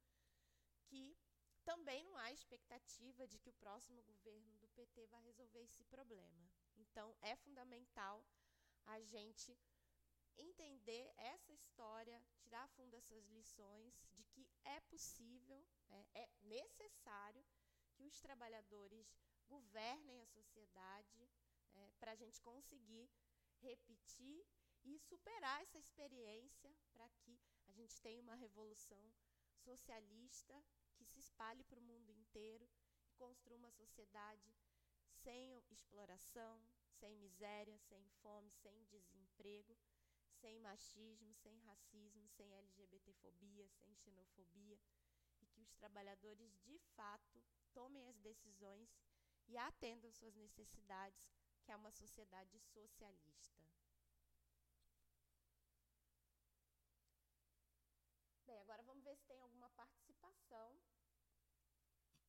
que 0.87 1.15
também 1.63 2.03
não 2.03 2.17
há 2.17 2.31
expectativa 2.31 3.27
de 3.27 3.37
que 3.37 3.51
o 3.51 3.59
próximo 3.61 4.01
governo 4.01 4.51
do 4.55 4.67
PT 4.69 5.05
vá 5.05 5.19
resolver 5.19 5.61
esse 5.61 5.83
problema. 5.83 6.49
Então, 6.77 7.15
é 7.21 7.35
fundamental 7.35 8.25
a 8.87 8.99
gente 8.99 9.55
entender 10.39 11.13
essa 11.17 11.53
história, 11.53 12.19
tirar 12.39 12.63
a 12.63 12.67
fundo 12.69 12.95
essas 12.95 13.27
lições 13.27 13.93
de 14.09 14.23
que 14.23 14.49
é 14.65 14.79
possível, 14.79 15.63
é, 15.91 16.05
é 16.15 16.29
necessário 16.41 17.45
que 18.01 18.07
os 18.07 18.19
trabalhadores 18.19 19.15
governem 19.47 20.21
a 20.21 20.25
sociedade 20.25 21.29
é, 21.75 21.91
para 21.99 22.13
a 22.13 22.15
gente 22.15 22.41
conseguir 22.41 23.07
repetir 23.59 24.43
e 24.83 24.97
superar 24.97 25.61
essa 25.61 25.77
experiência 25.77 26.75
para 26.91 27.07
que 27.09 27.39
a 27.67 27.71
gente 27.71 28.01
tenha 28.01 28.19
uma 28.19 28.33
revolução 28.33 29.13
socialista 29.59 30.55
que 30.95 31.05
se 31.05 31.19
espalhe 31.19 31.63
para 31.65 31.79
o 31.79 31.83
mundo 31.83 32.11
inteiro 32.11 32.67
e 33.05 33.13
construa 33.13 33.57
uma 33.57 33.71
sociedade 33.71 34.51
sem 35.23 35.63
exploração, 35.69 36.59
sem 36.99 37.15
miséria, 37.17 37.77
sem 37.77 38.03
fome, 38.23 38.49
sem 38.49 38.83
desemprego, 38.85 39.77
sem 40.39 40.59
machismo, 40.59 41.35
sem 41.35 41.59
racismo, 41.59 42.27
sem 42.29 42.51
LGBTfobia, 42.51 43.69
sem 43.69 43.95
xenofobia, 43.95 44.79
e 45.39 45.45
que 45.45 45.61
os 45.61 45.71
trabalhadores 45.75 46.57
de 46.63 46.79
fato 46.95 47.43
tomem 47.73 48.07
as 48.07 48.17
decisões 48.19 48.89
e 49.47 49.57
atendam 49.57 50.11
suas 50.11 50.35
necessidades, 50.35 51.19
que 51.63 51.71
é 51.71 51.75
uma 51.75 51.91
sociedade 51.91 52.59
socialista. 52.59 53.61
Bem, 58.47 58.59
agora 58.61 58.81
vamos 58.83 59.03
ver 59.03 59.15
se 59.15 59.25
tem 59.25 59.39
alguma 59.39 59.69
participação. 59.71 60.73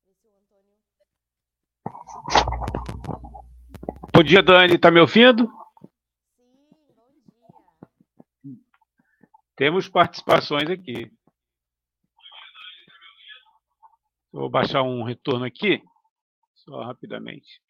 Ver 0.05 0.14
se 0.14 0.28
o 0.28 0.37
Antônio. 0.37 0.78
Bom 4.14 4.22
dia, 4.22 4.42
Dani. 4.42 4.74
Está 4.74 4.90
me 4.90 5.00
ouvindo? 5.00 5.46
Sim, 6.37 6.92
bom 6.94 7.12
dia. 7.24 7.48
Temos 9.57 9.88
participações 9.88 10.68
aqui. 10.70 11.11
Vou 14.33 14.49
baixar 14.49 14.83
um 14.83 15.03
retorno 15.03 15.45
aqui, 15.45 15.83
só 16.55 16.83
rapidamente. 16.83 17.61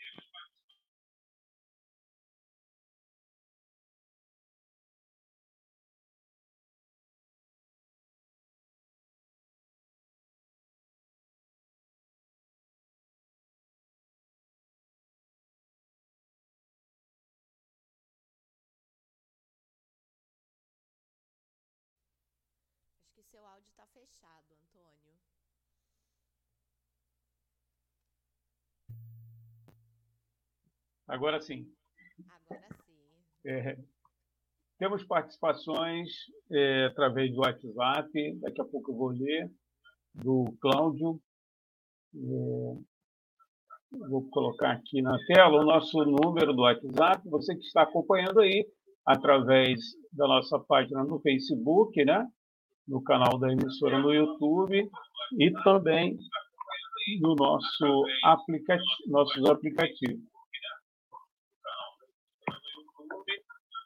Agora 31.12 31.42
sim. 31.42 31.66
Agora 32.48 32.66
sim. 32.70 33.46
É, 33.46 33.76
temos 34.78 35.04
participações 35.04 36.08
é, 36.50 36.86
através 36.86 37.30
do 37.34 37.40
WhatsApp, 37.40 38.40
daqui 38.40 38.60
a 38.62 38.64
pouco 38.64 38.92
eu 38.92 38.96
vou 38.96 39.08
ler, 39.10 39.50
do 40.14 40.46
Cláudio. 40.58 41.20
É, 42.14 42.18
vou 44.08 44.26
colocar 44.30 44.72
aqui 44.72 45.02
na 45.02 45.18
tela 45.26 45.60
o 45.60 45.66
nosso 45.66 46.02
número 46.02 46.54
do 46.54 46.62
WhatsApp. 46.62 47.28
Você 47.28 47.56
que 47.56 47.66
está 47.66 47.82
acompanhando 47.82 48.40
aí 48.40 48.66
através 49.04 49.80
da 50.14 50.26
nossa 50.26 50.58
página 50.60 51.04
no 51.04 51.20
Facebook, 51.20 52.02
né? 52.06 52.26
no 52.88 53.02
canal 53.02 53.38
da 53.38 53.52
emissora 53.52 53.98
no 53.98 54.14
YouTube 54.14 54.90
e 55.38 55.52
também 55.62 56.16
no 57.20 57.34
nosso 57.34 58.04
aplicativo, 58.24 58.86
nossos 59.08 59.44
aplicativos. 59.44 60.32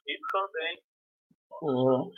E 0.08 0.18
também 0.36 0.82
o 1.62 2.12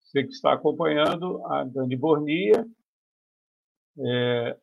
Você 0.00 0.24
que 0.24 0.30
está 0.30 0.54
acompanhando 0.54 1.44
a 1.46 1.64
Dani 1.64 1.94
Bornia, 1.94 2.66
é, 3.98 4.56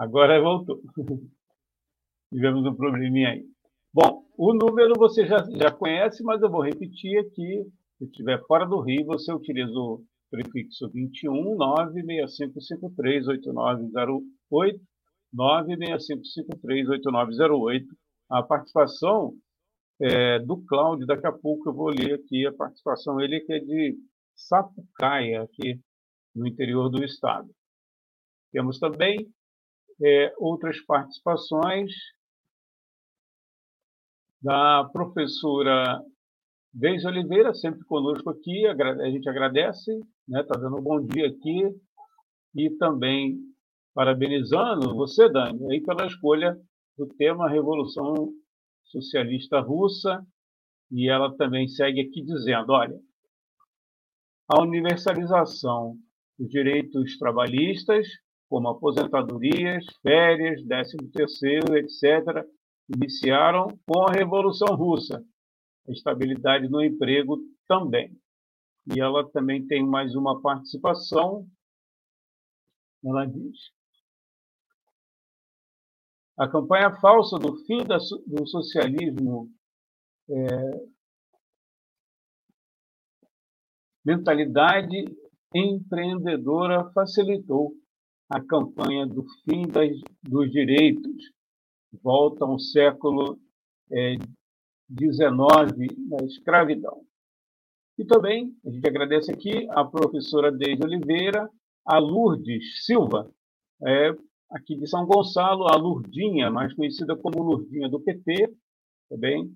Agora 0.00 0.40
voltou. 0.40 0.80
Tivemos 2.32 2.64
um 2.64 2.74
probleminha 2.74 3.32
aí. 3.32 3.44
Bom, 3.92 4.24
o 4.34 4.54
número 4.54 4.94
você 4.96 5.26
já, 5.26 5.36
já 5.50 5.70
conhece, 5.70 6.22
mas 6.22 6.40
eu 6.40 6.50
vou 6.50 6.62
repetir 6.62 7.18
aqui. 7.18 7.70
Se 8.00 8.06
estiver 8.06 8.42
fora 8.46 8.64
do 8.64 8.80
Rio, 8.80 9.04
você 9.04 9.30
utiliza 9.30 9.78
o 9.78 10.02
prefixo 10.30 10.88
21 10.88 11.54
96553 11.54 13.28
8908 13.28 14.80
96553 15.30 16.88
8908. 16.88 17.86
A 18.30 18.42
participação 18.42 19.34
é, 20.00 20.38
do 20.38 20.64
Cláudio, 20.64 21.06
daqui 21.06 21.26
a 21.26 21.32
pouco 21.32 21.68
eu 21.68 21.74
vou 21.74 21.90
ler 21.90 22.14
aqui 22.14 22.46
a 22.46 22.52
participação, 22.54 23.20
ele 23.20 23.38
que 23.40 23.52
é 23.52 23.58
de 23.58 23.98
Sapucaia, 24.34 25.42
aqui 25.42 25.78
no 26.34 26.46
interior 26.46 26.88
do 26.88 27.04
estado. 27.04 27.50
Temos 28.50 28.78
também 28.78 29.30
é, 30.02 30.32
outras 30.38 30.80
participações 30.86 31.92
da 34.40 34.88
professora 34.90 36.02
Deise 36.72 37.06
Oliveira, 37.06 37.52
sempre 37.52 37.84
conosco 37.84 38.30
aqui, 38.30 38.66
a 38.66 39.10
gente 39.10 39.28
agradece, 39.28 39.92
está 39.92 40.04
né, 40.28 40.42
tá 40.44 40.58
dando 40.58 40.78
um 40.78 40.82
bom 40.82 41.04
dia 41.04 41.26
aqui, 41.26 41.62
e 42.54 42.70
também 42.78 43.38
parabenizando 43.94 44.94
você, 44.94 45.28
Dani, 45.28 45.72
aí 45.72 45.80
pela 45.82 46.06
escolha 46.06 46.56
do 46.96 47.06
tema 47.16 47.50
Revolução 47.50 48.32
Socialista 48.84 49.60
Russa, 49.60 50.24
e 50.92 51.08
ela 51.08 51.36
também 51.36 51.66
segue 51.68 52.00
aqui 52.00 52.22
dizendo, 52.22 52.72
olha, 52.72 52.98
a 54.48 54.60
universalização 54.62 55.96
os 56.40 56.48
direitos 56.48 57.18
trabalhistas, 57.18 58.06
como 58.48 58.68
aposentadorias, 58.68 59.84
férias, 60.02 60.62
13 60.66 60.96
terceiro, 61.12 61.76
etc., 61.76 62.44
iniciaram 62.88 63.68
com 63.86 64.08
a 64.08 64.12
Revolução 64.12 64.74
Russa. 64.74 65.22
A 65.88 65.92
estabilidade 65.92 66.68
no 66.68 66.82
emprego 66.82 67.38
também. 67.66 68.16
E 68.94 69.00
ela 69.00 69.28
também 69.30 69.66
tem 69.66 69.86
mais 69.86 70.14
uma 70.14 70.40
participação. 70.40 71.46
Ela 73.04 73.26
diz: 73.26 73.56
a 76.38 76.48
campanha 76.48 76.90
falsa 77.00 77.38
do 77.38 77.56
fim 77.64 77.84
do 77.84 78.46
socialismo 78.46 79.50
é, 80.30 80.90
mentalidade 84.04 85.04
empreendedora 85.54 86.90
facilitou 86.92 87.74
a 88.30 88.40
campanha 88.40 89.06
do 89.06 89.24
fim 89.44 89.66
das, 89.68 89.90
dos 90.22 90.50
direitos. 90.50 91.32
Volta 92.02 92.44
ao 92.44 92.58
século 92.58 93.38
XIX, 94.98 96.08
da 96.08 96.24
escravidão. 96.24 97.04
E 97.98 98.04
também 98.04 98.54
a 98.64 98.70
gente 98.70 98.88
agradece 98.88 99.30
aqui 99.30 99.68
a 99.70 99.84
professora 99.84 100.50
Deise 100.50 100.82
Oliveira, 100.82 101.48
a 101.84 101.98
Lourdes 101.98 102.84
Silva, 102.84 103.30
é, 103.86 104.14
aqui 104.50 104.76
de 104.76 104.86
São 104.86 105.06
Gonçalo, 105.06 105.66
a 105.70 105.76
Lurdinha, 105.76 106.50
mais 106.50 106.72
conhecida 106.74 107.16
como 107.16 107.42
Lurdinha 107.42 107.88
do 107.88 108.00
PT, 108.00 108.52
também. 109.08 109.54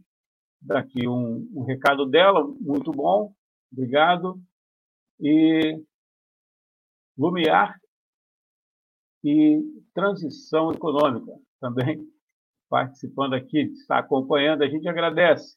Daqui 0.60 1.06
um, 1.06 1.48
um 1.54 1.64
recado 1.64 2.06
dela, 2.06 2.46
muito 2.60 2.90
bom, 2.90 3.34
obrigado. 3.72 4.40
E 5.20 5.80
Lumiar 7.16 7.78
e 9.22 9.62
Transição 9.94 10.70
Econômica, 10.70 11.32
também 11.60 12.06
participando 12.68 13.34
aqui, 13.34 13.62
está 13.72 13.98
acompanhando, 13.98 14.62
a 14.62 14.68
gente 14.68 14.88
agradece. 14.88 15.56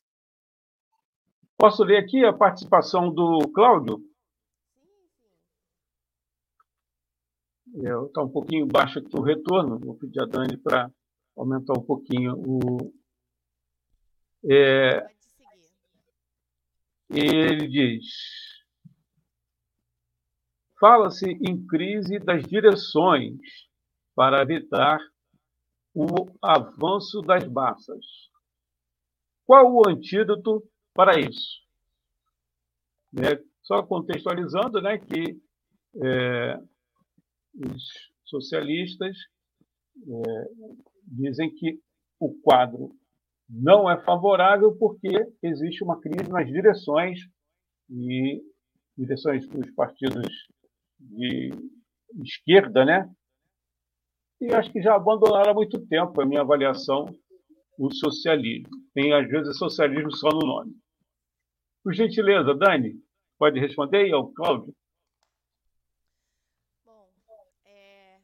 Posso 1.58 1.84
ler 1.84 1.98
aqui 1.98 2.24
a 2.24 2.32
participação 2.32 3.12
do 3.12 3.40
Cláudio? 3.54 4.00
Está 8.08 8.24
um 8.24 8.30
pouquinho 8.30 8.66
baixo 8.66 9.00
aqui 9.00 9.16
o 9.16 9.22
retorno, 9.22 9.80
vou 9.80 9.96
pedir 9.96 10.22
a 10.22 10.26
Dani 10.26 10.58
para 10.58 10.92
aumentar 11.36 11.74
um 11.74 11.84
pouquinho 11.84 12.34
o. 12.38 12.94
É, 14.50 15.06
ele 17.10 17.68
diz: 17.68 18.06
fala-se 20.80 21.26
em 21.26 21.66
crise 21.66 22.20
das 22.20 22.44
direções 22.44 23.40
para 24.16 24.42
evitar 24.42 25.00
o 26.00 26.30
avanço 26.44 27.24
das 27.24 27.48
massas. 27.48 28.06
Qual 29.48 29.74
o 29.74 29.90
antídoto 29.90 30.64
para 30.94 31.20
isso? 31.20 31.66
É, 33.18 33.42
só 33.64 33.82
contextualizando 33.82 34.80
né, 34.80 35.00
que 35.00 35.42
é, 36.04 36.60
os 37.56 37.84
socialistas 38.26 39.18
é, 39.98 40.46
dizem 41.04 41.50
que 41.56 41.80
o 42.20 42.32
quadro 42.42 42.92
não 43.50 43.90
é 43.90 44.00
favorável 44.04 44.76
porque 44.78 45.10
existe 45.42 45.84
uma 45.84 46.00
crise 46.00 46.30
nas 46.30 46.46
direções 46.48 47.22
e 47.90 48.40
direções 48.96 49.48
dos 49.48 49.72
partidos 49.72 50.28
de 51.00 51.50
esquerda, 52.24 52.86
né? 52.86 53.10
E 54.40 54.54
acho 54.54 54.72
que 54.72 54.82
já 54.82 54.96
abandonaram 54.96 55.52
há 55.52 55.54
muito 55.54 55.84
tempo, 55.88 56.22
a 56.22 56.26
minha 56.26 56.42
avaliação, 56.42 57.06
o 57.78 57.92
socialismo. 57.92 58.70
Tem, 58.94 59.12
às 59.12 59.28
vezes, 59.28 59.58
socialismo 59.58 60.16
só 60.16 60.30
no 60.30 60.46
nome. 60.46 60.76
Por 61.84 61.94
gentileza, 61.94 62.54
Dani, 62.54 63.02
pode 63.38 63.60
responder 63.60 63.98
aí 63.98 64.12
ao 64.12 64.32
Cláudio? 64.34 64.76
Bom, 66.86 67.10
é... 67.66 68.20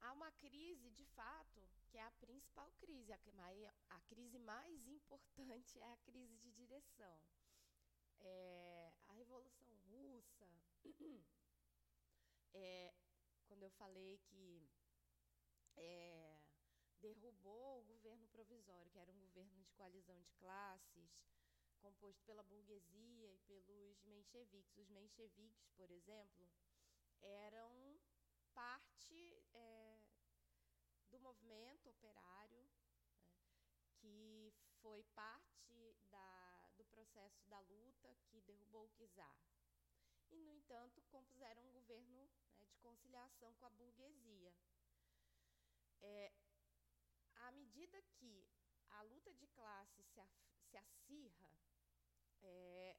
há 0.00 0.12
uma 0.12 0.30
crise, 0.32 0.90
de 0.90 1.06
fato, 1.16 1.62
que 1.90 1.96
é 1.96 2.02
a 2.02 2.10
principal 2.20 2.70
crise. 2.80 3.12
A 3.12 4.00
crise 4.08 4.38
mais 4.40 4.86
importante 4.86 5.78
é 5.80 5.92
a 5.92 5.96
crise 6.04 6.36
de 6.38 6.50
direção. 6.52 7.18
É... 8.20 8.90
A 9.08 9.12
Revolução 9.12 9.68
Russa 9.90 10.46
é, 12.54 12.92
quando 13.58 13.64
eu 13.64 13.70
falei 13.70 14.18
que 14.18 14.70
é, 15.76 16.40
derrubou 17.00 17.80
o 17.80 17.84
governo 17.86 18.28
provisório, 18.28 18.88
que 18.88 19.00
era 19.00 19.10
um 19.10 19.18
governo 19.18 19.58
de 19.58 19.72
coalizão 19.72 20.20
de 20.22 20.30
classes, 20.34 21.10
composto 21.80 22.22
pela 22.24 22.44
burguesia 22.44 23.34
e 23.34 23.38
pelos 23.38 24.00
mencheviques. 24.04 24.76
Os 24.76 24.88
mencheviques, 24.90 25.68
por 25.76 25.90
exemplo, 25.90 26.48
eram 27.20 27.98
parte 28.54 29.42
é, 29.52 29.98
do 31.10 31.18
movimento 31.18 31.90
operário, 31.90 32.62
né, 32.62 32.78
que 33.96 34.54
foi 34.80 35.02
parte 35.16 35.96
da, 36.12 36.70
do 36.76 36.84
processo 36.84 37.44
da 37.48 37.58
luta 37.58 38.16
que 38.28 38.40
derrubou 38.42 38.88
o 39.00 39.08
czar 39.08 39.36
e, 40.30 40.44
no 40.44 40.52
entanto, 40.52 41.02
compuseram 41.10 41.64
um 41.64 41.72
governo 41.72 42.30
de 42.78 42.82
conciliação 42.82 43.52
com 43.54 43.66
a 43.66 43.70
burguesia. 43.70 44.54
É, 46.00 46.32
à 47.34 47.50
medida 47.52 48.00
que 48.02 48.46
a 48.90 49.02
luta 49.02 49.34
de 49.34 49.46
classe 49.48 50.02
se, 50.04 50.20
se 50.70 50.76
acirra, 50.76 51.52
é, 52.42 52.96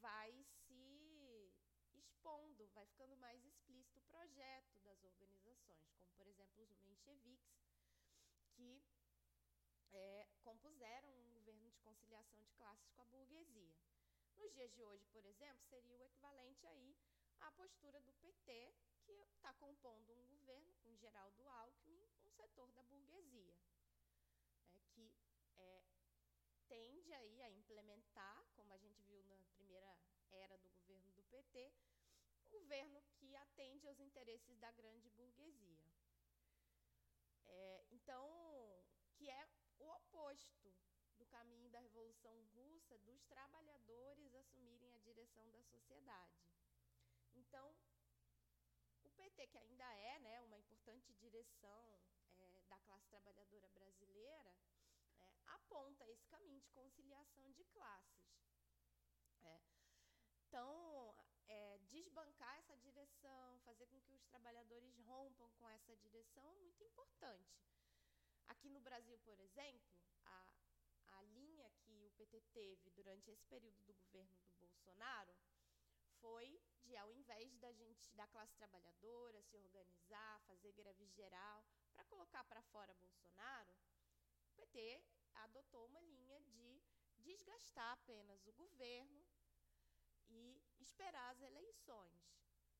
vai 0.00 0.44
se 0.66 1.52
expondo, 1.92 2.68
vai 2.68 2.86
ficando 2.86 3.16
mais 3.16 3.44
explícito 3.44 3.98
o 3.98 4.02
projeto 4.02 4.78
das 4.80 5.02
organizações, 5.02 5.90
como, 5.96 6.12
por 6.12 6.26
exemplo, 6.26 6.62
os 6.62 6.80
mencheviques, 6.82 7.66
que 8.52 8.82
é, 9.92 10.28
compuseram 10.42 11.10
um 11.10 11.32
governo 11.32 11.68
de 11.70 11.78
conciliação 11.80 12.40
de 12.42 12.52
classes 12.52 12.88
com 12.92 13.02
a 13.02 13.06
burguesia. 13.06 13.76
Nos 14.36 14.52
dias 14.52 14.72
de 14.72 14.82
hoje, 14.82 15.04
por 15.06 15.24
exemplo, 15.24 15.64
seria 15.64 15.96
o 15.96 16.02
equivalente 16.02 16.66
aí 16.66 16.96
à 17.46 17.52
postura 17.52 18.00
do 18.00 18.12
PT, 18.14 18.74
que 19.04 19.12
está 19.34 19.52
compondo 19.54 20.14
um 20.14 20.26
governo 20.26 20.74
com 20.82 20.96
Geraldo 20.96 21.46
Alckmin, 21.48 22.08
um 22.24 22.30
setor 22.30 22.70
da 22.72 22.82
burguesia, 22.84 23.58
é, 24.72 24.80
que 24.94 25.12
é, 25.56 25.84
tende 26.68 27.12
aí 27.12 27.42
a 27.42 27.50
implementar, 27.50 28.46
como 28.54 28.72
a 28.72 28.78
gente 28.78 29.02
viu 29.02 29.22
na 29.24 29.36
primeira 29.56 29.96
era 30.30 30.56
do 30.58 30.70
governo 30.70 31.12
do 31.12 31.22
PT, 31.24 31.72
um 32.46 32.48
governo 32.48 33.02
que 33.16 33.36
atende 33.36 33.86
aos 33.86 34.00
interesses 34.00 34.58
da 34.58 34.70
grande 34.72 35.10
burguesia. 35.10 35.84
É, 37.44 37.84
então, 37.90 38.26
que 39.12 39.28
é 39.28 39.48
o 39.78 39.88
oposto 39.96 40.74
do 41.18 41.26
caminho 41.26 41.70
da 41.70 41.78
Revolução 41.78 42.42
Russa 42.54 42.98
dos 43.00 43.22
trabalhadores 43.24 44.34
assumirem 44.34 44.94
a 44.94 44.98
direção 44.98 45.48
da 45.50 45.62
sociedade. 45.62 46.53
Então, 47.34 47.74
o 49.02 49.10
PT, 49.10 49.46
que 49.48 49.58
ainda 49.58 49.84
é 49.84 50.18
né, 50.20 50.40
uma 50.42 50.58
importante 50.58 51.12
direção 51.14 52.00
é, 52.38 52.62
da 52.68 52.78
classe 52.78 53.06
trabalhadora 53.08 53.68
brasileira, 53.68 54.56
é, 55.18 55.32
aponta 55.46 56.08
esse 56.08 56.26
caminho 56.26 56.60
de 56.60 56.68
conciliação 56.70 57.50
de 57.52 57.64
classes. 57.64 58.24
É. 59.42 59.60
Então, 60.46 61.14
é, 61.48 61.78
desbancar 61.88 62.56
essa 62.58 62.76
direção, 62.78 63.58
fazer 63.60 63.86
com 63.86 64.00
que 64.00 64.12
os 64.12 64.24
trabalhadores 64.24 64.96
rompam 65.00 65.50
com 65.52 65.68
essa 65.68 65.96
direção 65.96 66.48
é 66.48 66.54
muito 66.54 66.82
importante. 66.82 67.62
Aqui 68.48 68.68
no 68.68 68.80
Brasil, 68.80 69.18
por 69.20 69.38
exemplo, 69.40 69.98
a, 70.24 70.46
a 71.08 71.22
linha 71.22 71.70
que 71.82 72.04
o 72.06 72.10
PT 72.12 72.40
teve 72.52 72.90
durante 72.90 73.30
esse 73.30 73.44
período 73.46 73.80
do 73.84 73.94
governo 73.94 74.36
do 74.36 74.52
Bolsonaro 74.60 75.34
foi 76.20 76.60
de, 76.84 76.96
ao 76.96 77.10
invés 77.12 77.56
da 77.58 77.72
gente, 77.72 78.12
da 78.14 78.26
classe 78.28 78.54
trabalhadora, 78.56 79.42
se 79.42 79.56
organizar, 79.56 80.40
fazer 80.46 80.72
greve 80.72 81.06
geral, 81.06 81.64
para 81.92 82.04
colocar 82.04 82.44
para 82.44 82.62
fora 82.62 82.94
Bolsonaro, 82.94 83.74
o 84.46 84.54
PT 84.56 85.02
adotou 85.34 85.86
uma 85.86 86.00
linha 86.00 86.40
de 86.40 86.80
desgastar 87.22 87.92
apenas 87.92 88.46
o 88.46 88.52
governo 88.52 89.24
e 90.28 90.62
esperar 90.80 91.30
as 91.30 91.40
eleições, 91.40 92.22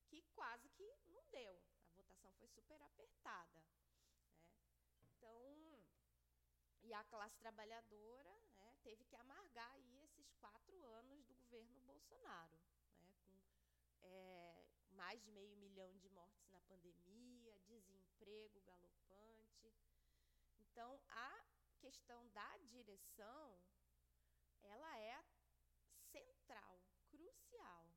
que 0.07 0.21
quase 0.33 0.69
que 0.69 0.97
não 1.07 1.25
deu. 1.29 1.61
A 1.89 1.91
votação 1.95 2.31
foi 2.33 2.47
super 2.47 2.81
apertada. 2.81 3.59
Né? 3.59 3.89
Então, 5.01 5.83
e 6.83 6.93
a 6.93 7.03
classe 7.05 7.37
trabalhadora 7.39 8.39
né, 8.53 8.75
teve 8.83 9.03
que 9.05 9.15
amargar 9.15 9.71
aí 9.71 9.99
esses 10.03 10.31
quatro 10.33 10.85
anos 10.85 11.25
do 11.25 11.33
governo 11.35 11.79
Bolsonaro, 11.81 12.59
é, 14.05 14.65
mais 14.91 15.21
de 15.21 15.31
meio 15.31 15.55
milhão 15.57 15.95
de 15.97 16.09
mortes 16.09 16.49
na 16.49 16.59
pandemia, 16.61 17.59
desemprego 17.67 18.61
galopante. 18.61 19.73
Então, 20.59 21.01
a 21.09 21.45
questão 21.79 22.27
da 22.29 22.57
direção, 22.57 23.59
ela 24.63 24.99
é 24.99 25.23
central, 26.11 26.81
crucial. 27.09 27.93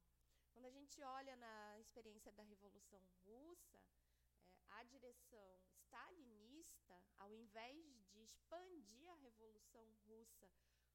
Quando 0.53 0.67
a 0.67 0.71
gente 0.71 1.01
olha 1.03 1.37
na 1.37 1.79
experiência 1.79 2.33
da 2.33 2.43
Revolução 2.43 3.01
Russa, 3.25 3.79
é, 4.19 4.65
a 4.71 4.85
direção 4.85 5.61
stalinista, 5.73 7.01
ao 7.19 7.33
invés 7.33 7.85
de 8.11 8.23
expandir 8.23 9.09
a 9.11 9.15
Revolução 9.15 9.87
Russa 10.07 10.51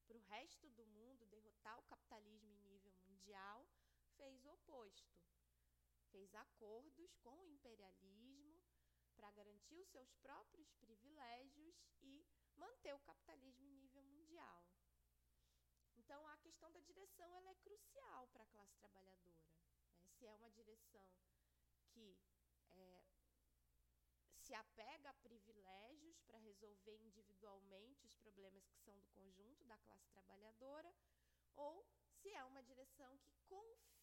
para 0.06 0.16
o 0.16 0.20
resto 0.20 0.68
do 0.70 0.86
mundo, 0.86 1.26
derrotar 1.26 1.78
o 1.78 1.84
capitalismo 1.84 2.52
em 2.52 2.60
nível 2.62 2.92
mundial, 3.06 3.66
fez 4.16 4.44
o 4.44 4.50
oposto. 4.52 5.12
Fez 6.10 6.34
acordos 6.34 7.16
com 7.16 7.36
o 7.40 7.48
imperialismo 7.48 8.62
para 9.16 9.30
garantir 9.32 9.78
os 9.80 9.88
seus 9.88 10.12
próprios 10.16 10.72
privilégios 10.74 11.76
e 12.02 12.26
manter 12.56 12.94
o 12.94 13.00
capitalismo 13.00 13.66
em 13.66 13.74
nível 13.74 14.02
mundial. 14.02 14.64
Então, 15.96 16.26
a 16.28 16.36
questão 16.38 16.70
da 16.72 16.80
direção 16.80 17.34
ela 17.34 17.50
é 17.50 17.54
crucial 17.56 18.28
para 18.28 18.44
a 18.44 18.46
classe 18.46 18.76
trabalhadora. 18.76 19.48
Né? 19.96 20.08
Se 20.18 20.26
é 20.26 20.32
uma 20.34 20.50
direção 20.50 21.08
que 21.92 22.18
é, 22.70 23.04
se 24.36 24.54
apega 24.54 25.10
a 25.10 25.14
privilégios 25.14 26.20
para 26.22 26.38
resolver 26.38 27.00
individualmente 27.02 28.04
os 28.04 28.14
problemas 28.16 28.66
que 28.66 28.78
são 28.78 28.98
do 28.98 29.08
conjunto 29.08 29.64
da 29.64 29.78
classe 29.78 30.06
trabalhadora, 30.10 30.94
ou 31.56 31.86
se 32.20 32.30
é 32.32 32.44
uma 32.44 32.62
direção 32.62 33.18
que 33.18 33.34
confia 33.48 33.93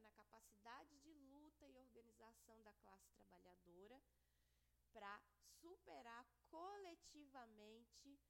na 0.00 0.10
capacidade 0.12 0.98
de 0.98 1.12
luta 1.14 1.66
e 1.66 1.76
organização 1.76 2.62
da 2.62 2.72
classe 2.74 3.10
trabalhadora 3.10 4.00
para 4.92 5.20
superar 5.60 6.26
coletivamente 6.48 8.20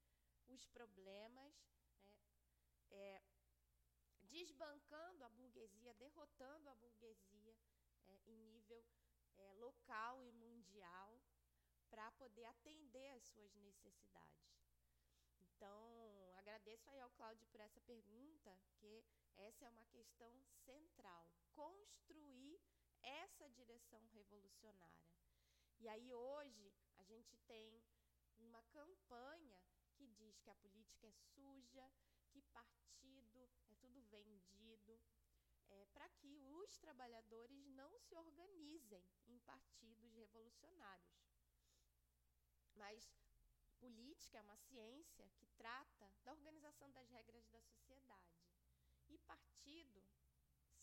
os 0.47 0.65
problemas, 0.67 1.53
né, 2.89 3.17
é, 3.17 3.21
desbancando 4.21 5.23
a 5.23 5.29
burguesia, 5.29 5.93
derrotando 5.93 6.69
a 6.69 6.75
burguesia 6.75 7.57
é, 8.07 8.21
em 8.25 8.37
nível 8.37 8.83
é, 9.35 9.53
local 9.53 10.23
e 10.23 10.31
mundial 10.31 11.21
para 11.89 12.11
poder 12.13 12.45
atender 12.45 13.09
às 13.11 13.23
suas 13.23 13.55
necessidades. 13.55 14.49
Então, 15.37 16.33
agradeço 16.37 16.89
aí 16.89 16.99
ao 16.99 17.09
Cláudio 17.11 17.45
por 17.47 17.59
essa 17.59 17.81
pergunta, 17.81 18.57
que 18.77 19.03
essa 19.47 19.65
é 19.65 19.69
uma 19.69 19.85
questão 19.85 20.33
central. 20.65 21.29
Construir 21.53 22.59
essa 23.01 23.49
direção 23.49 24.05
revolucionária. 24.07 25.09
E 25.79 25.87
aí 25.87 26.13
hoje 26.13 26.73
a 26.97 27.03
gente 27.03 27.37
tem 27.47 27.81
uma 28.37 28.61
campanha 28.63 29.61
que 29.95 30.07
diz 30.07 30.39
que 30.39 30.49
a 30.49 30.55
política 30.55 31.07
é 31.07 31.11
suja, 31.11 31.91
que 32.29 32.41
partido 32.53 33.49
é 33.67 33.75
tudo 33.75 34.01
vendido, 34.03 34.99
é, 35.69 35.85
para 35.93 36.09
que 36.09 36.39
os 36.39 36.77
trabalhadores 36.77 37.65
não 37.67 37.97
se 37.99 38.15
organizem 38.15 39.05
em 39.27 39.39
partidos 39.39 40.11
revolucionários. 40.13 41.29
Mas 42.75 43.13
política 43.79 44.37
é 44.37 44.41
uma 44.41 44.57
ciência 44.57 45.29
que 45.37 45.47
trata 45.57 46.11
da 46.23 46.33
organização 46.33 46.91
das 46.91 47.09
regras 47.09 47.47
da 47.47 47.61
sociedade. 47.61 48.48
E 49.09 49.17
partido 49.19 50.03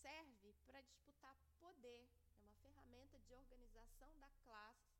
serve 0.01 0.53
para 0.65 0.81
disputar 0.81 1.35
poder, 1.59 2.07
é 2.33 2.39
uma 2.43 2.55
ferramenta 2.55 3.19
de 3.21 3.33
organização 3.33 4.17
da 4.19 4.29
classe 4.43 4.97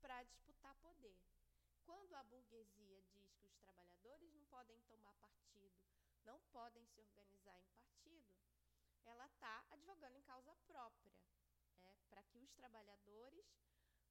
para 0.00 0.22
disputar 0.22 0.74
poder. 0.76 1.20
Quando 1.84 2.14
a 2.14 2.22
burguesia 2.24 3.02
diz 3.02 3.34
que 3.34 3.46
os 3.46 3.56
trabalhadores 3.56 4.32
não 4.32 4.44
podem 4.46 4.80
tomar 4.82 5.14
partido, 5.16 5.82
não 6.24 6.40
podem 6.52 6.86
se 6.86 7.00
organizar 7.00 7.60
em 7.60 7.68
partido, 7.70 8.32
ela 9.04 9.26
está 9.26 9.64
advogando 9.70 10.16
em 10.16 10.22
causa 10.22 10.54
própria, 10.66 11.12
né, 11.80 11.94
para 12.08 12.22
que 12.22 12.38
os 12.38 12.52
trabalhadores 12.52 13.46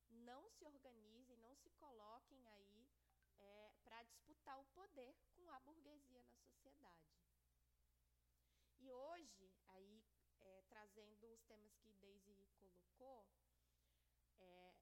não 0.10 0.50
se 0.50 0.66
organizem, 0.66 1.38
não 1.38 1.56
se 1.56 1.70
coloquem 1.72 2.46
aí 2.50 2.90
é, 3.38 3.72
para 3.84 4.04
disputar 4.04 4.60
o 4.60 4.66
poder 4.66 5.16
com 5.36 5.50
a 5.50 5.60
burguesia 5.62 6.24
na 6.24 6.36
sociedade. 6.36 7.21
E 8.82 8.92
hoje, 8.92 9.54
aí 9.68 10.04
é, 10.40 10.64
trazendo 10.68 11.32
os 11.32 11.44
temas 11.44 11.76
que 11.78 11.92
Daisy 12.02 12.34
colocou, 12.58 13.28
é, 14.40 14.76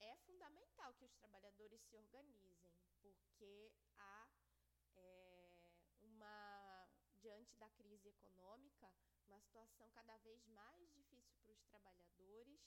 é 0.00 0.16
fundamental 0.16 0.92
que 0.92 1.06
os 1.06 1.14
trabalhadores 1.14 1.80
se 1.80 1.96
organizem, 1.96 2.76
porque 3.00 3.72
há 3.96 4.28
é, 4.96 5.64
uma, 6.02 6.90
diante 7.22 7.56
da 7.56 7.70
crise 7.70 8.10
econômica, 8.10 8.92
uma 9.26 9.40
situação 9.40 9.90
cada 9.92 10.18
vez 10.18 10.44
mais 10.48 10.92
difícil 10.92 11.38
para 11.38 11.52
os 11.52 11.62
trabalhadores, 11.62 12.60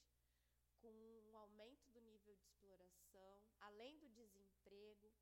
com 0.80 0.92
um 1.30 1.38
aumento 1.38 1.88
do 1.92 2.02
nível 2.02 2.36
de 2.36 2.44
exploração, 2.44 3.46
além 3.60 4.00
do 4.00 4.10
desemprego, 4.10 5.14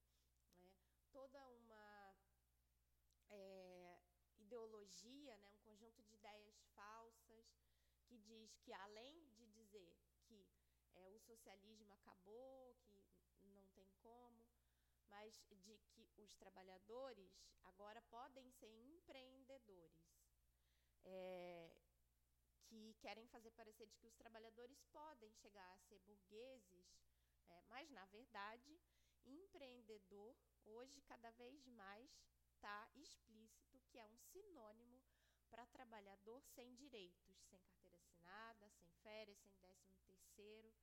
né, 0.62 0.74
toda 1.12 1.45
uma 1.50 2.15
é, 3.30 4.00
ideologia, 4.89 5.38
né, 5.38 5.49
um 5.49 5.60
conjunto 5.60 6.02
de 6.04 6.13
ideias 6.15 6.65
falsas 6.73 7.45
que 8.06 8.17
diz 8.17 8.58
que 8.58 8.73
além 8.73 9.30
de 9.30 9.47
dizer 9.49 9.95
que 10.25 10.47
é, 10.95 11.10
o 11.10 11.19
socialismo 11.19 11.93
acabou, 11.93 12.75
que 13.38 13.47
não 13.47 13.67
tem 13.67 13.88
como, 14.02 14.49
mas 15.08 15.39
de 15.49 16.06
que 16.13 16.21
os 16.21 16.36
trabalhadores 16.36 17.39
agora 17.63 18.02
podem 18.04 18.49
ser 18.52 18.71
empreendedores. 18.71 20.17
É, 21.06 21.82
que 22.65 22.93
querem 22.99 23.28
fazer 23.28 23.52
parecer 23.52 23.88
de 23.88 23.97
que 23.97 24.06
os 24.06 24.15
trabalhadores 24.15 24.84
podem 24.91 25.34
chegar 25.34 25.71
a 25.73 25.80
ser 25.80 25.99
burgueses, 25.99 26.88
é, 27.47 27.62
mas 27.63 27.89
na 27.89 28.06
verdade, 28.08 28.80
empreendedor 29.25 30.36
hoje 30.65 31.02
cada 31.02 31.32
vez 31.32 31.65
mais 31.67 32.12
está 32.60 32.89
explícito 32.98 33.80
que 33.88 33.98
é 33.98 34.06
um 34.06 34.17
sinônimo 34.17 35.02
para 35.50 35.65
trabalhador 35.67 36.43
sem 36.43 36.76
direitos, 36.76 37.38
sem 37.50 37.58
carteira 37.62 37.95
assinada, 37.95 38.69
sem 38.69 38.91
férias, 39.02 39.39
sem 39.39 39.58
décimo 39.60 39.95
terceiro, 40.06 40.74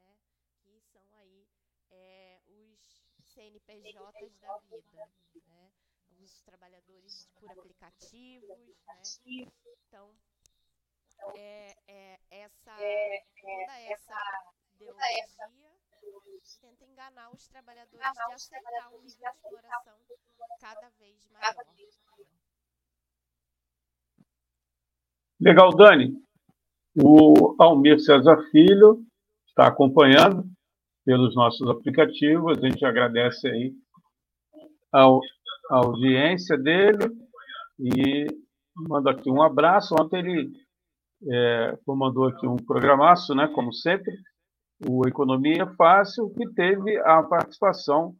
né, 0.00 0.18
que 0.58 0.80
são 0.80 1.14
aí 1.14 1.48
é, 1.90 2.42
os 2.48 3.06
CNPJs 3.20 4.36
da 4.40 4.58
vida, 4.58 5.08
né, 5.46 5.72
os 6.18 6.42
trabalhadores 6.42 7.28
por 7.36 7.48
aplicativos, 7.52 8.76
né, 8.84 9.02
então 9.86 10.18
é, 11.36 11.76
é, 11.86 12.20
essa, 12.30 12.76
toda 13.40 13.80
essa 13.80 14.54
ideologia 14.74 15.71
tenta 16.60 16.84
enganar 16.84 17.30
os 17.32 17.46
trabalhadores 17.48 17.98
de 17.98 18.34
aceitar 18.34 18.88
um 18.92 19.02
nível 19.02 19.06
de 19.06 19.24
exploração 19.34 19.94
cada 20.60 20.88
vez 20.98 21.28
maior. 21.32 21.54
Legal, 25.40 25.70
Dani. 25.76 26.22
O 26.94 27.56
Almir 27.58 27.98
César 28.00 28.36
Filho 28.50 29.04
está 29.48 29.66
acompanhando 29.66 30.44
pelos 31.04 31.34
nossos 31.34 31.68
aplicativos. 31.68 32.58
A 32.58 32.60
gente 32.60 32.84
agradece 32.84 33.48
aí 33.48 33.74
a, 34.92 35.04
a 35.04 35.76
audiência 35.76 36.56
dele 36.56 37.10
e 37.78 38.26
manda 38.76 39.10
aqui 39.10 39.30
um 39.30 39.42
abraço. 39.42 39.94
Ontem 39.98 40.18
ele 40.18 40.52
é, 41.28 41.78
comandou 41.84 42.28
aqui 42.28 42.46
um 42.46 42.56
programaço, 42.56 43.34
né, 43.34 43.48
como 43.48 43.72
sempre, 43.72 44.12
o 44.88 45.06
Economia 45.06 45.66
Fácil, 45.76 46.30
que 46.30 46.48
teve 46.54 46.98
a 47.00 47.22
participação 47.22 48.14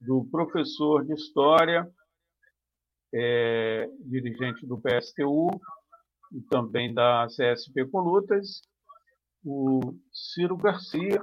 do 0.00 0.26
professor 0.30 1.04
de 1.04 1.12
História, 1.14 1.88
é, 3.14 3.88
dirigente 4.00 4.66
do 4.66 4.80
PSTU 4.80 5.48
e 6.32 6.40
também 6.50 6.92
da 6.92 7.26
CSP 7.26 7.86
Colutas, 7.90 8.62
o 9.44 9.80
Ciro 10.12 10.56
Garcia. 10.56 11.22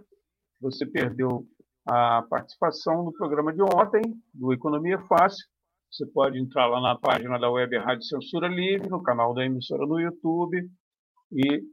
Você 0.62 0.86
perdeu 0.86 1.46
a 1.86 2.24
participação 2.30 3.04
no 3.04 3.14
programa 3.14 3.54
de 3.54 3.62
ontem, 3.62 4.02
do 4.34 4.54
Economia 4.54 5.00
Fácil. 5.08 5.46
Você 5.92 6.06
pode 6.06 6.38
entrar 6.40 6.68
lá 6.68 6.80
na 6.80 6.98
página 6.98 7.40
da 7.40 7.50
Web 7.50 7.78
Rádio 7.80 8.04
Censura 8.04 8.48
Livre, 8.48 8.90
no 8.90 9.02
canal 9.02 9.34
da 9.34 9.44
emissora 9.44 9.86
no 9.88 10.00
YouTube, 10.00 10.70
e 11.32 11.64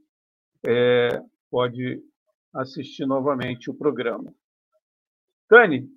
é, 0.66 1.21
pode 1.51 2.03
assistir 2.57 3.07
novamente 3.07 3.71
o 3.71 3.75
programa. 3.75 4.33
Tani, 5.49 5.88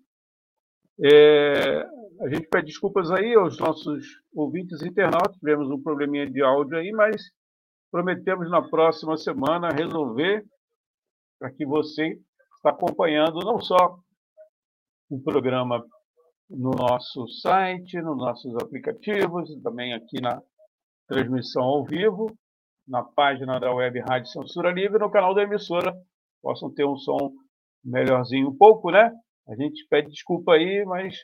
é, 1.04 1.82
a 2.22 2.30
gente 2.30 2.48
pede 2.50 2.68
desculpas 2.68 3.10
aí 3.12 3.34
aos 3.34 3.58
nossos 3.58 4.06
ouvintes 4.34 4.82
internautas, 4.84 5.38
tivemos 5.38 5.70
um 5.70 5.82
probleminha 5.82 6.30
de 6.30 6.42
áudio 6.42 6.78
aí, 6.78 6.92
mas 6.92 7.22
prometemos 7.92 8.50
na 8.50 8.62
próxima 8.62 9.18
semana 9.18 9.70
resolver 9.70 10.46
para 11.40 11.52
que 11.52 11.66
você 11.66 12.20
está 12.58 12.72
acompanhando 12.72 13.40
não 13.40 13.60
só 13.60 13.98
o 15.10 15.22
programa 15.22 15.84
no 16.50 16.72
nosso 16.72 17.28
site, 17.28 18.02
nos 18.02 18.18
nossos 18.18 18.56
aplicativos, 18.56 19.50
também 19.64 19.94
aqui 19.94 20.22
na 20.22 20.42
transmissão 21.08 21.64
ao 21.64 21.86
vivo, 21.86 22.28
na 22.88 23.04
página 23.04 23.60
da 23.60 23.74
Web 23.74 24.00
Rádio 24.02 24.30
Censura 24.32 24.72
Livre, 24.72 25.00
no 25.00 25.12
canal 25.12 25.34
da 25.34 25.44
emissora, 25.44 25.96
possam 26.42 26.74
ter 26.74 26.86
um 26.86 26.98
som 26.98 27.32
melhorzinho 27.84 28.50
um 28.50 28.58
pouco, 28.58 28.92
né? 28.92 29.12
A 29.48 29.56
gente 29.56 29.86
pede 29.90 30.10
desculpa 30.10 30.54
aí, 30.54 30.84
mas 30.86 31.16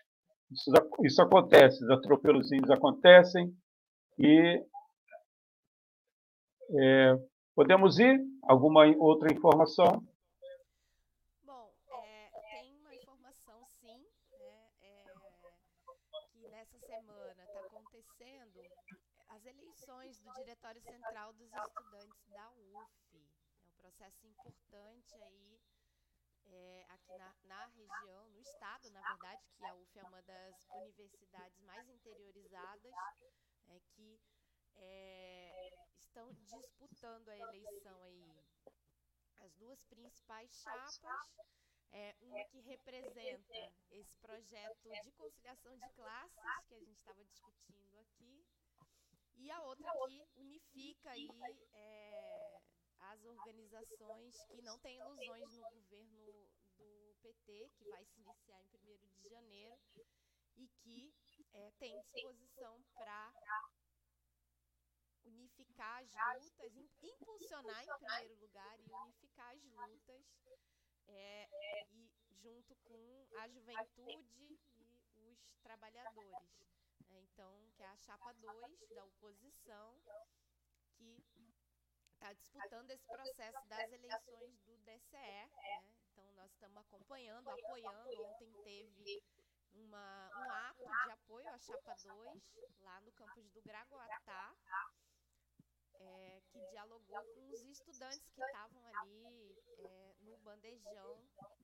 isso, 0.52 0.72
isso 1.04 1.22
acontece, 1.22 1.84
os 1.84 1.90
atropelozinhos 1.90 2.70
acontecem 2.70 3.54
e 4.18 4.64
é, 6.72 7.16
podemos 7.56 8.00
ir? 8.00 8.20
Alguma 8.44 8.86
outra 8.98 9.32
informação? 9.32 10.04
Bom, 11.44 11.72
é, 12.04 12.30
tem 12.52 12.76
uma 12.78 12.96
informação 12.96 13.66
sim, 13.68 14.04
né, 14.32 14.70
é, 14.82 16.50
nessa 16.50 16.80
semana 16.80 17.44
está 17.44 17.60
acontecendo 17.60 18.62
as 19.30 19.46
eleições 19.46 20.20
do 20.22 20.34
Diretório 20.34 20.82
Central 20.82 21.34
dos 21.34 21.52
Estudantes 21.52 22.28
da 22.30 22.52
UF. 22.52 23.15
Processo 23.98 24.28
importante 24.28 25.16
aí 25.24 25.58
é, 26.48 26.86
aqui 26.90 27.18
na, 27.18 27.34
na, 27.44 27.66
região, 27.68 28.30
no 28.30 28.42
estado, 28.42 28.92
na 28.92 29.00
verdade, 29.02 29.42
que 29.56 29.64
a 29.64 29.74
UF 29.74 29.98
é 29.98 30.04
uma 30.04 30.22
das 30.24 30.54
universidades 30.70 31.62
mais 31.62 31.88
interiorizadas, 31.88 32.94
é, 33.68 33.80
que 33.94 34.20
é, 34.76 35.70
estão 36.02 36.30
disputando 36.34 37.30
a 37.30 37.38
eleição 37.38 38.04
aí. 38.04 38.44
As 39.38 39.54
duas 39.56 39.82
principais 39.86 40.52
chapas, 40.60 41.38
é, 41.94 42.18
uma 42.20 42.44
que 42.50 42.60
representa 42.60 43.72
esse 43.92 44.18
projeto 44.18 44.90
de 45.04 45.12
conciliação 45.14 45.78
de 45.78 45.90
classes 45.94 46.66
que 46.68 46.76
a 46.76 46.80
gente 46.80 46.98
estava 46.98 47.24
discutindo 47.24 47.98
aqui, 48.00 48.46
e 49.38 49.52
a 49.52 49.62
outra 49.62 49.90
que 50.06 50.28
unifica 50.36 51.12
aí 51.12 51.30
é, 51.72 52.45
as 53.00 53.24
organizações 53.26 54.44
que 54.46 54.62
não 54.62 54.80
têm 54.80 54.98
ilusões 54.98 55.52
no 55.54 55.70
governo 55.70 56.48
do 56.78 57.16
PT, 57.22 57.70
que 57.78 57.90
vai 57.90 58.04
se 58.06 58.20
iniciar 58.20 58.62
em 58.62 58.68
1 58.76 59.22
de 59.22 59.30
janeiro, 59.30 59.80
e 60.58 60.68
que 60.68 61.14
é, 61.54 61.72
tem 61.80 62.00
disposição 62.02 62.84
para 62.94 63.34
unificar 65.24 66.04
as 66.04 66.44
lutas, 66.44 66.76
impulsionar 67.02 67.84
em 67.84 67.98
primeiro 67.98 68.36
lugar 68.40 68.80
e 68.80 68.92
unificar 68.92 69.52
as 69.52 69.64
lutas, 69.64 70.26
é, 71.08 71.50
e 71.92 72.10
junto 72.32 72.76
com 72.84 73.28
a 73.38 73.48
juventude 73.48 74.60
e 74.76 74.94
os 75.18 75.58
trabalhadores. 75.62 76.66
É, 77.10 77.20
então, 77.20 77.70
que 77.76 77.84
é 77.84 77.88
a 77.88 77.98
chapa 77.98 78.34
2 78.34 78.90
da 78.90 79.06
oposição, 79.06 80.02
que 80.98 81.24
está 82.26 82.34
disputando 82.34 82.90
esse 82.90 83.06
processo 83.06 83.68
das 83.68 83.92
eleições 83.92 84.58
do 84.64 84.78
DCE. 84.78 85.18
Né? 85.18 85.84
Então, 86.12 86.34
nós 86.34 86.52
estamos 86.52 86.78
acompanhando, 86.78 87.48
apoiando. 87.50 88.24
Ontem 88.24 88.52
teve 88.64 89.24
uma, 89.74 90.32
um 90.36 90.52
ato 90.52 90.84
de 90.84 91.12
apoio 91.12 91.48
à 91.50 91.60
Chapa 91.60 91.96
2, 92.04 92.44
lá 92.80 93.00
no 93.02 93.12
campus 93.12 93.48
do 93.52 93.62
Gragoatá, 93.62 94.56
é, 96.00 96.42
que 96.50 96.60
dialogou 96.72 97.24
com 97.36 97.50
os 97.50 97.62
estudantes 97.64 98.28
que 98.34 98.42
estavam 98.42 98.84
ali 98.86 99.56
é, 99.78 100.16
no 100.22 100.38
bandejão 100.40 101.24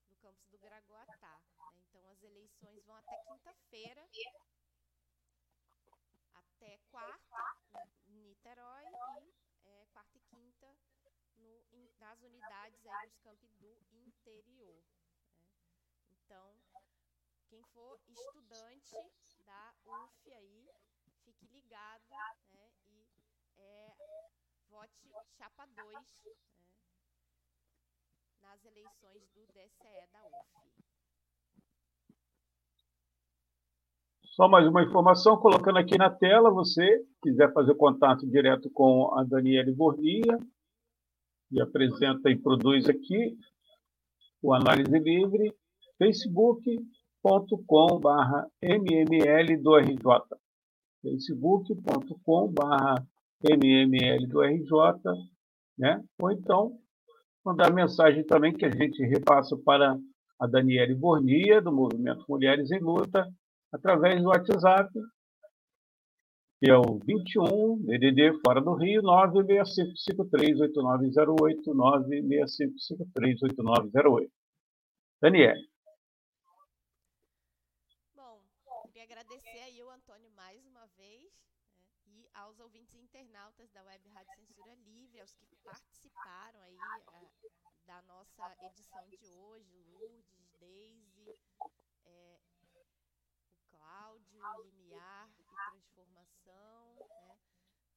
do 0.10 0.16
campus 0.18 0.48
do 0.48 0.60
Gragoatá. 0.60 1.42
Né? 1.58 1.84
Então, 1.90 2.08
as 2.08 2.22
eleições 2.22 2.86
vão 2.86 2.98
até 2.98 3.18
quinta-feira, 3.24 4.08
até 6.36 6.78
quarta, 6.92 7.58
em 8.08 8.20
Niterói, 8.20 8.86
e 8.86 9.42
é, 9.66 9.86
quarta 9.94 10.18
e 10.18 10.22
quinta 10.22 10.68
no, 11.38 11.66
in, 11.72 11.91
nas 12.02 12.20
unidades 12.24 12.86
aí 12.88 13.08
nos 13.08 13.20
campos 13.20 13.50
do 13.60 13.78
interior. 13.94 14.82
Né? 15.40 15.48
Então, 16.10 16.58
quem 17.48 17.64
for 17.74 18.00
estudante 18.10 18.96
da 19.46 19.74
UF 19.86 20.34
aí, 20.34 20.70
fique 21.24 21.46
ligado 21.48 22.02
né? 22.10 22.76
e 22.90 23.08
é, 23.58 23.96
vote 24.70 25.08
chapa 25.38 25.68
2 25.68 25.94
né? 25.94 26.04
nas 28.42 28.66
eleições 28.66 29.22
do 29.30 29.46
DCE 29.54 30.08
da 30.12 30.26
UF. 30.26 30.52
Só 34.24 34.48
mais 34.48 34.66
uma 34.66 34.82
informação, 34.82 35.38
colocando 35.38 35.78
aqui 35.78 35.98
na 35.98 36.10
tela, 36.10 36.50
você 36.50 37.06
quiser 37.22 37.54
fazer 37.54 37.76
contato 37.76 38.26
direto 38.26 38.72
com 38.72 39.14
a 39.14 39.24
Daniele 39.24 39.72
Bornia, 39.72 40.40
e 41.52 41.62
apresenta 41.62 42.30
e 42.30 42.38
produz 42.38 42.88
aqui 42.88 43.36
o 44.42 44.54
Análise 44.54 44.98
Livre, 44.98 45.54
facebook.com.br 45.98 48.48
mml 48.64 49.58
do 49.62 49.76
RJ. 49.76 50.06
facebook.com.br 51.02 53.02
mml 53.44 54.28
do 54.28 54.42
RJ, 54.42 54.72
né? 55.78 56.02
Ou 56.20 56.32
então 56.32 56.80
mandar 57.44 57.74
mensagem 57.74 58.24
também 58.24 58.54
que 58.54 58.66
a 58.66 58.72
gente 58.72 59.04
repassa 59.04 59.58
para 59.58 59.98
a 60.40 60.48
Daniele 60.48 60.96
Bornia, 60.96 61.62
do 61.62 61.72
Movimento 61.72 62.26
Mulheres 62.28 62.72
em 62.72 62.80
Luta, 62.80 63.28
através 63.72 64.22
do 64.22 64.30
WhatsApp, 64.30 64.90
que 66.62 66.70
é 66.70 66.78
o 66.78 67.00
21 67.00 67.82
DDD 67.88 68.40
fora 68.46 68.62
do 68.62 68.76
Rio 68.76 69.02
965538908 69.02 71.74
965538908. 71.74 74.30
Daniel. 75.20 75.56
Bom, 78.14 78.44
queria 78.84 79.06
agradecer 79.06 79.58
aí 79.66 79.82
o 79.82 79.90
Antônio 79.90 80.30
mais 80.36 80.64
uma 80.68 80.86
vez 80.96 81.34
né, 81.80 81.88
e 82.06 82.30
aos 82.36 82.60
ouvintes 82.60 82.94
internautas 82.94 83.72
da 83.72 83.82
Web 83.82 84.08
Rádio 84.10 84.36
Censura 84.36 84.76
Livre, 84.86 85.20
aos 85.20 85.34
que 85.34 85.48
participaram 85.64 86.62
aí 86.62 86.78
a, 86.78 87.00
da 87.88 88.04
nossa 88.04 88.56
edição 88.68 89.04
de 89.10 89.18
hoje, 89.26 89.84
Lourdes, 89.92 90.48
Deise, 90.60 91.40
Cláudio, 93.82 94.40
Limiar 94.64 95.28
e 95.40 95.44
Transformação, 95.44 96.96
né, 97.10 97.36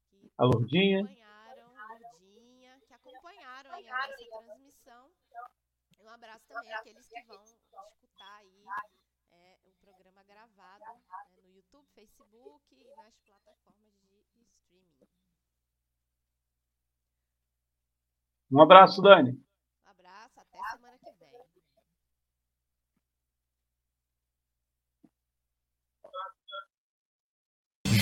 que 0.09 0.24
a 0.37 0.45
Lourdinha. 0.45 1.01
acompanharam, 1.01 2.11
Lourdinha, 2.13 2.81
que 2.87 2.95
acompanharam 2.95 3.73
aí 3.73 3.89
a 3.89 4.09
nossa 4.09 4.45
transmissão. 4.45 5.11
E 5.99 6.03
um 6.03 6.11
abraço 6.11 6.47
também 6.49 6.73
àqueles 6.73 7.09
que 7.09 7.23
vão 7.23 7.45
escutar 7.45 8.37
aí 8.37 8.65
é, 9.31 9.59
o 9.65 9.73
programa 9.81 10.23
gravado 10.25 10.85
né, 10.85 11.43
no 11.43 11.51
YouTube, 11.51 11.87
Facebook 11.95 12.65
e 12.73 12.85
nas 12.97 13.15
plataformas 13.21 13.95
de 14.03 14.43
streaming. 14.43 15.09
Um 18.51 18.61
abraço, 18.61 19.01
Dani. 19.01 19.33
Um 19.87 19.91
abraço, 19.91 20.41
até 20.41 20.59
semana 20.73 20.99
que 20.99 21.13
vem. 21.13 21.35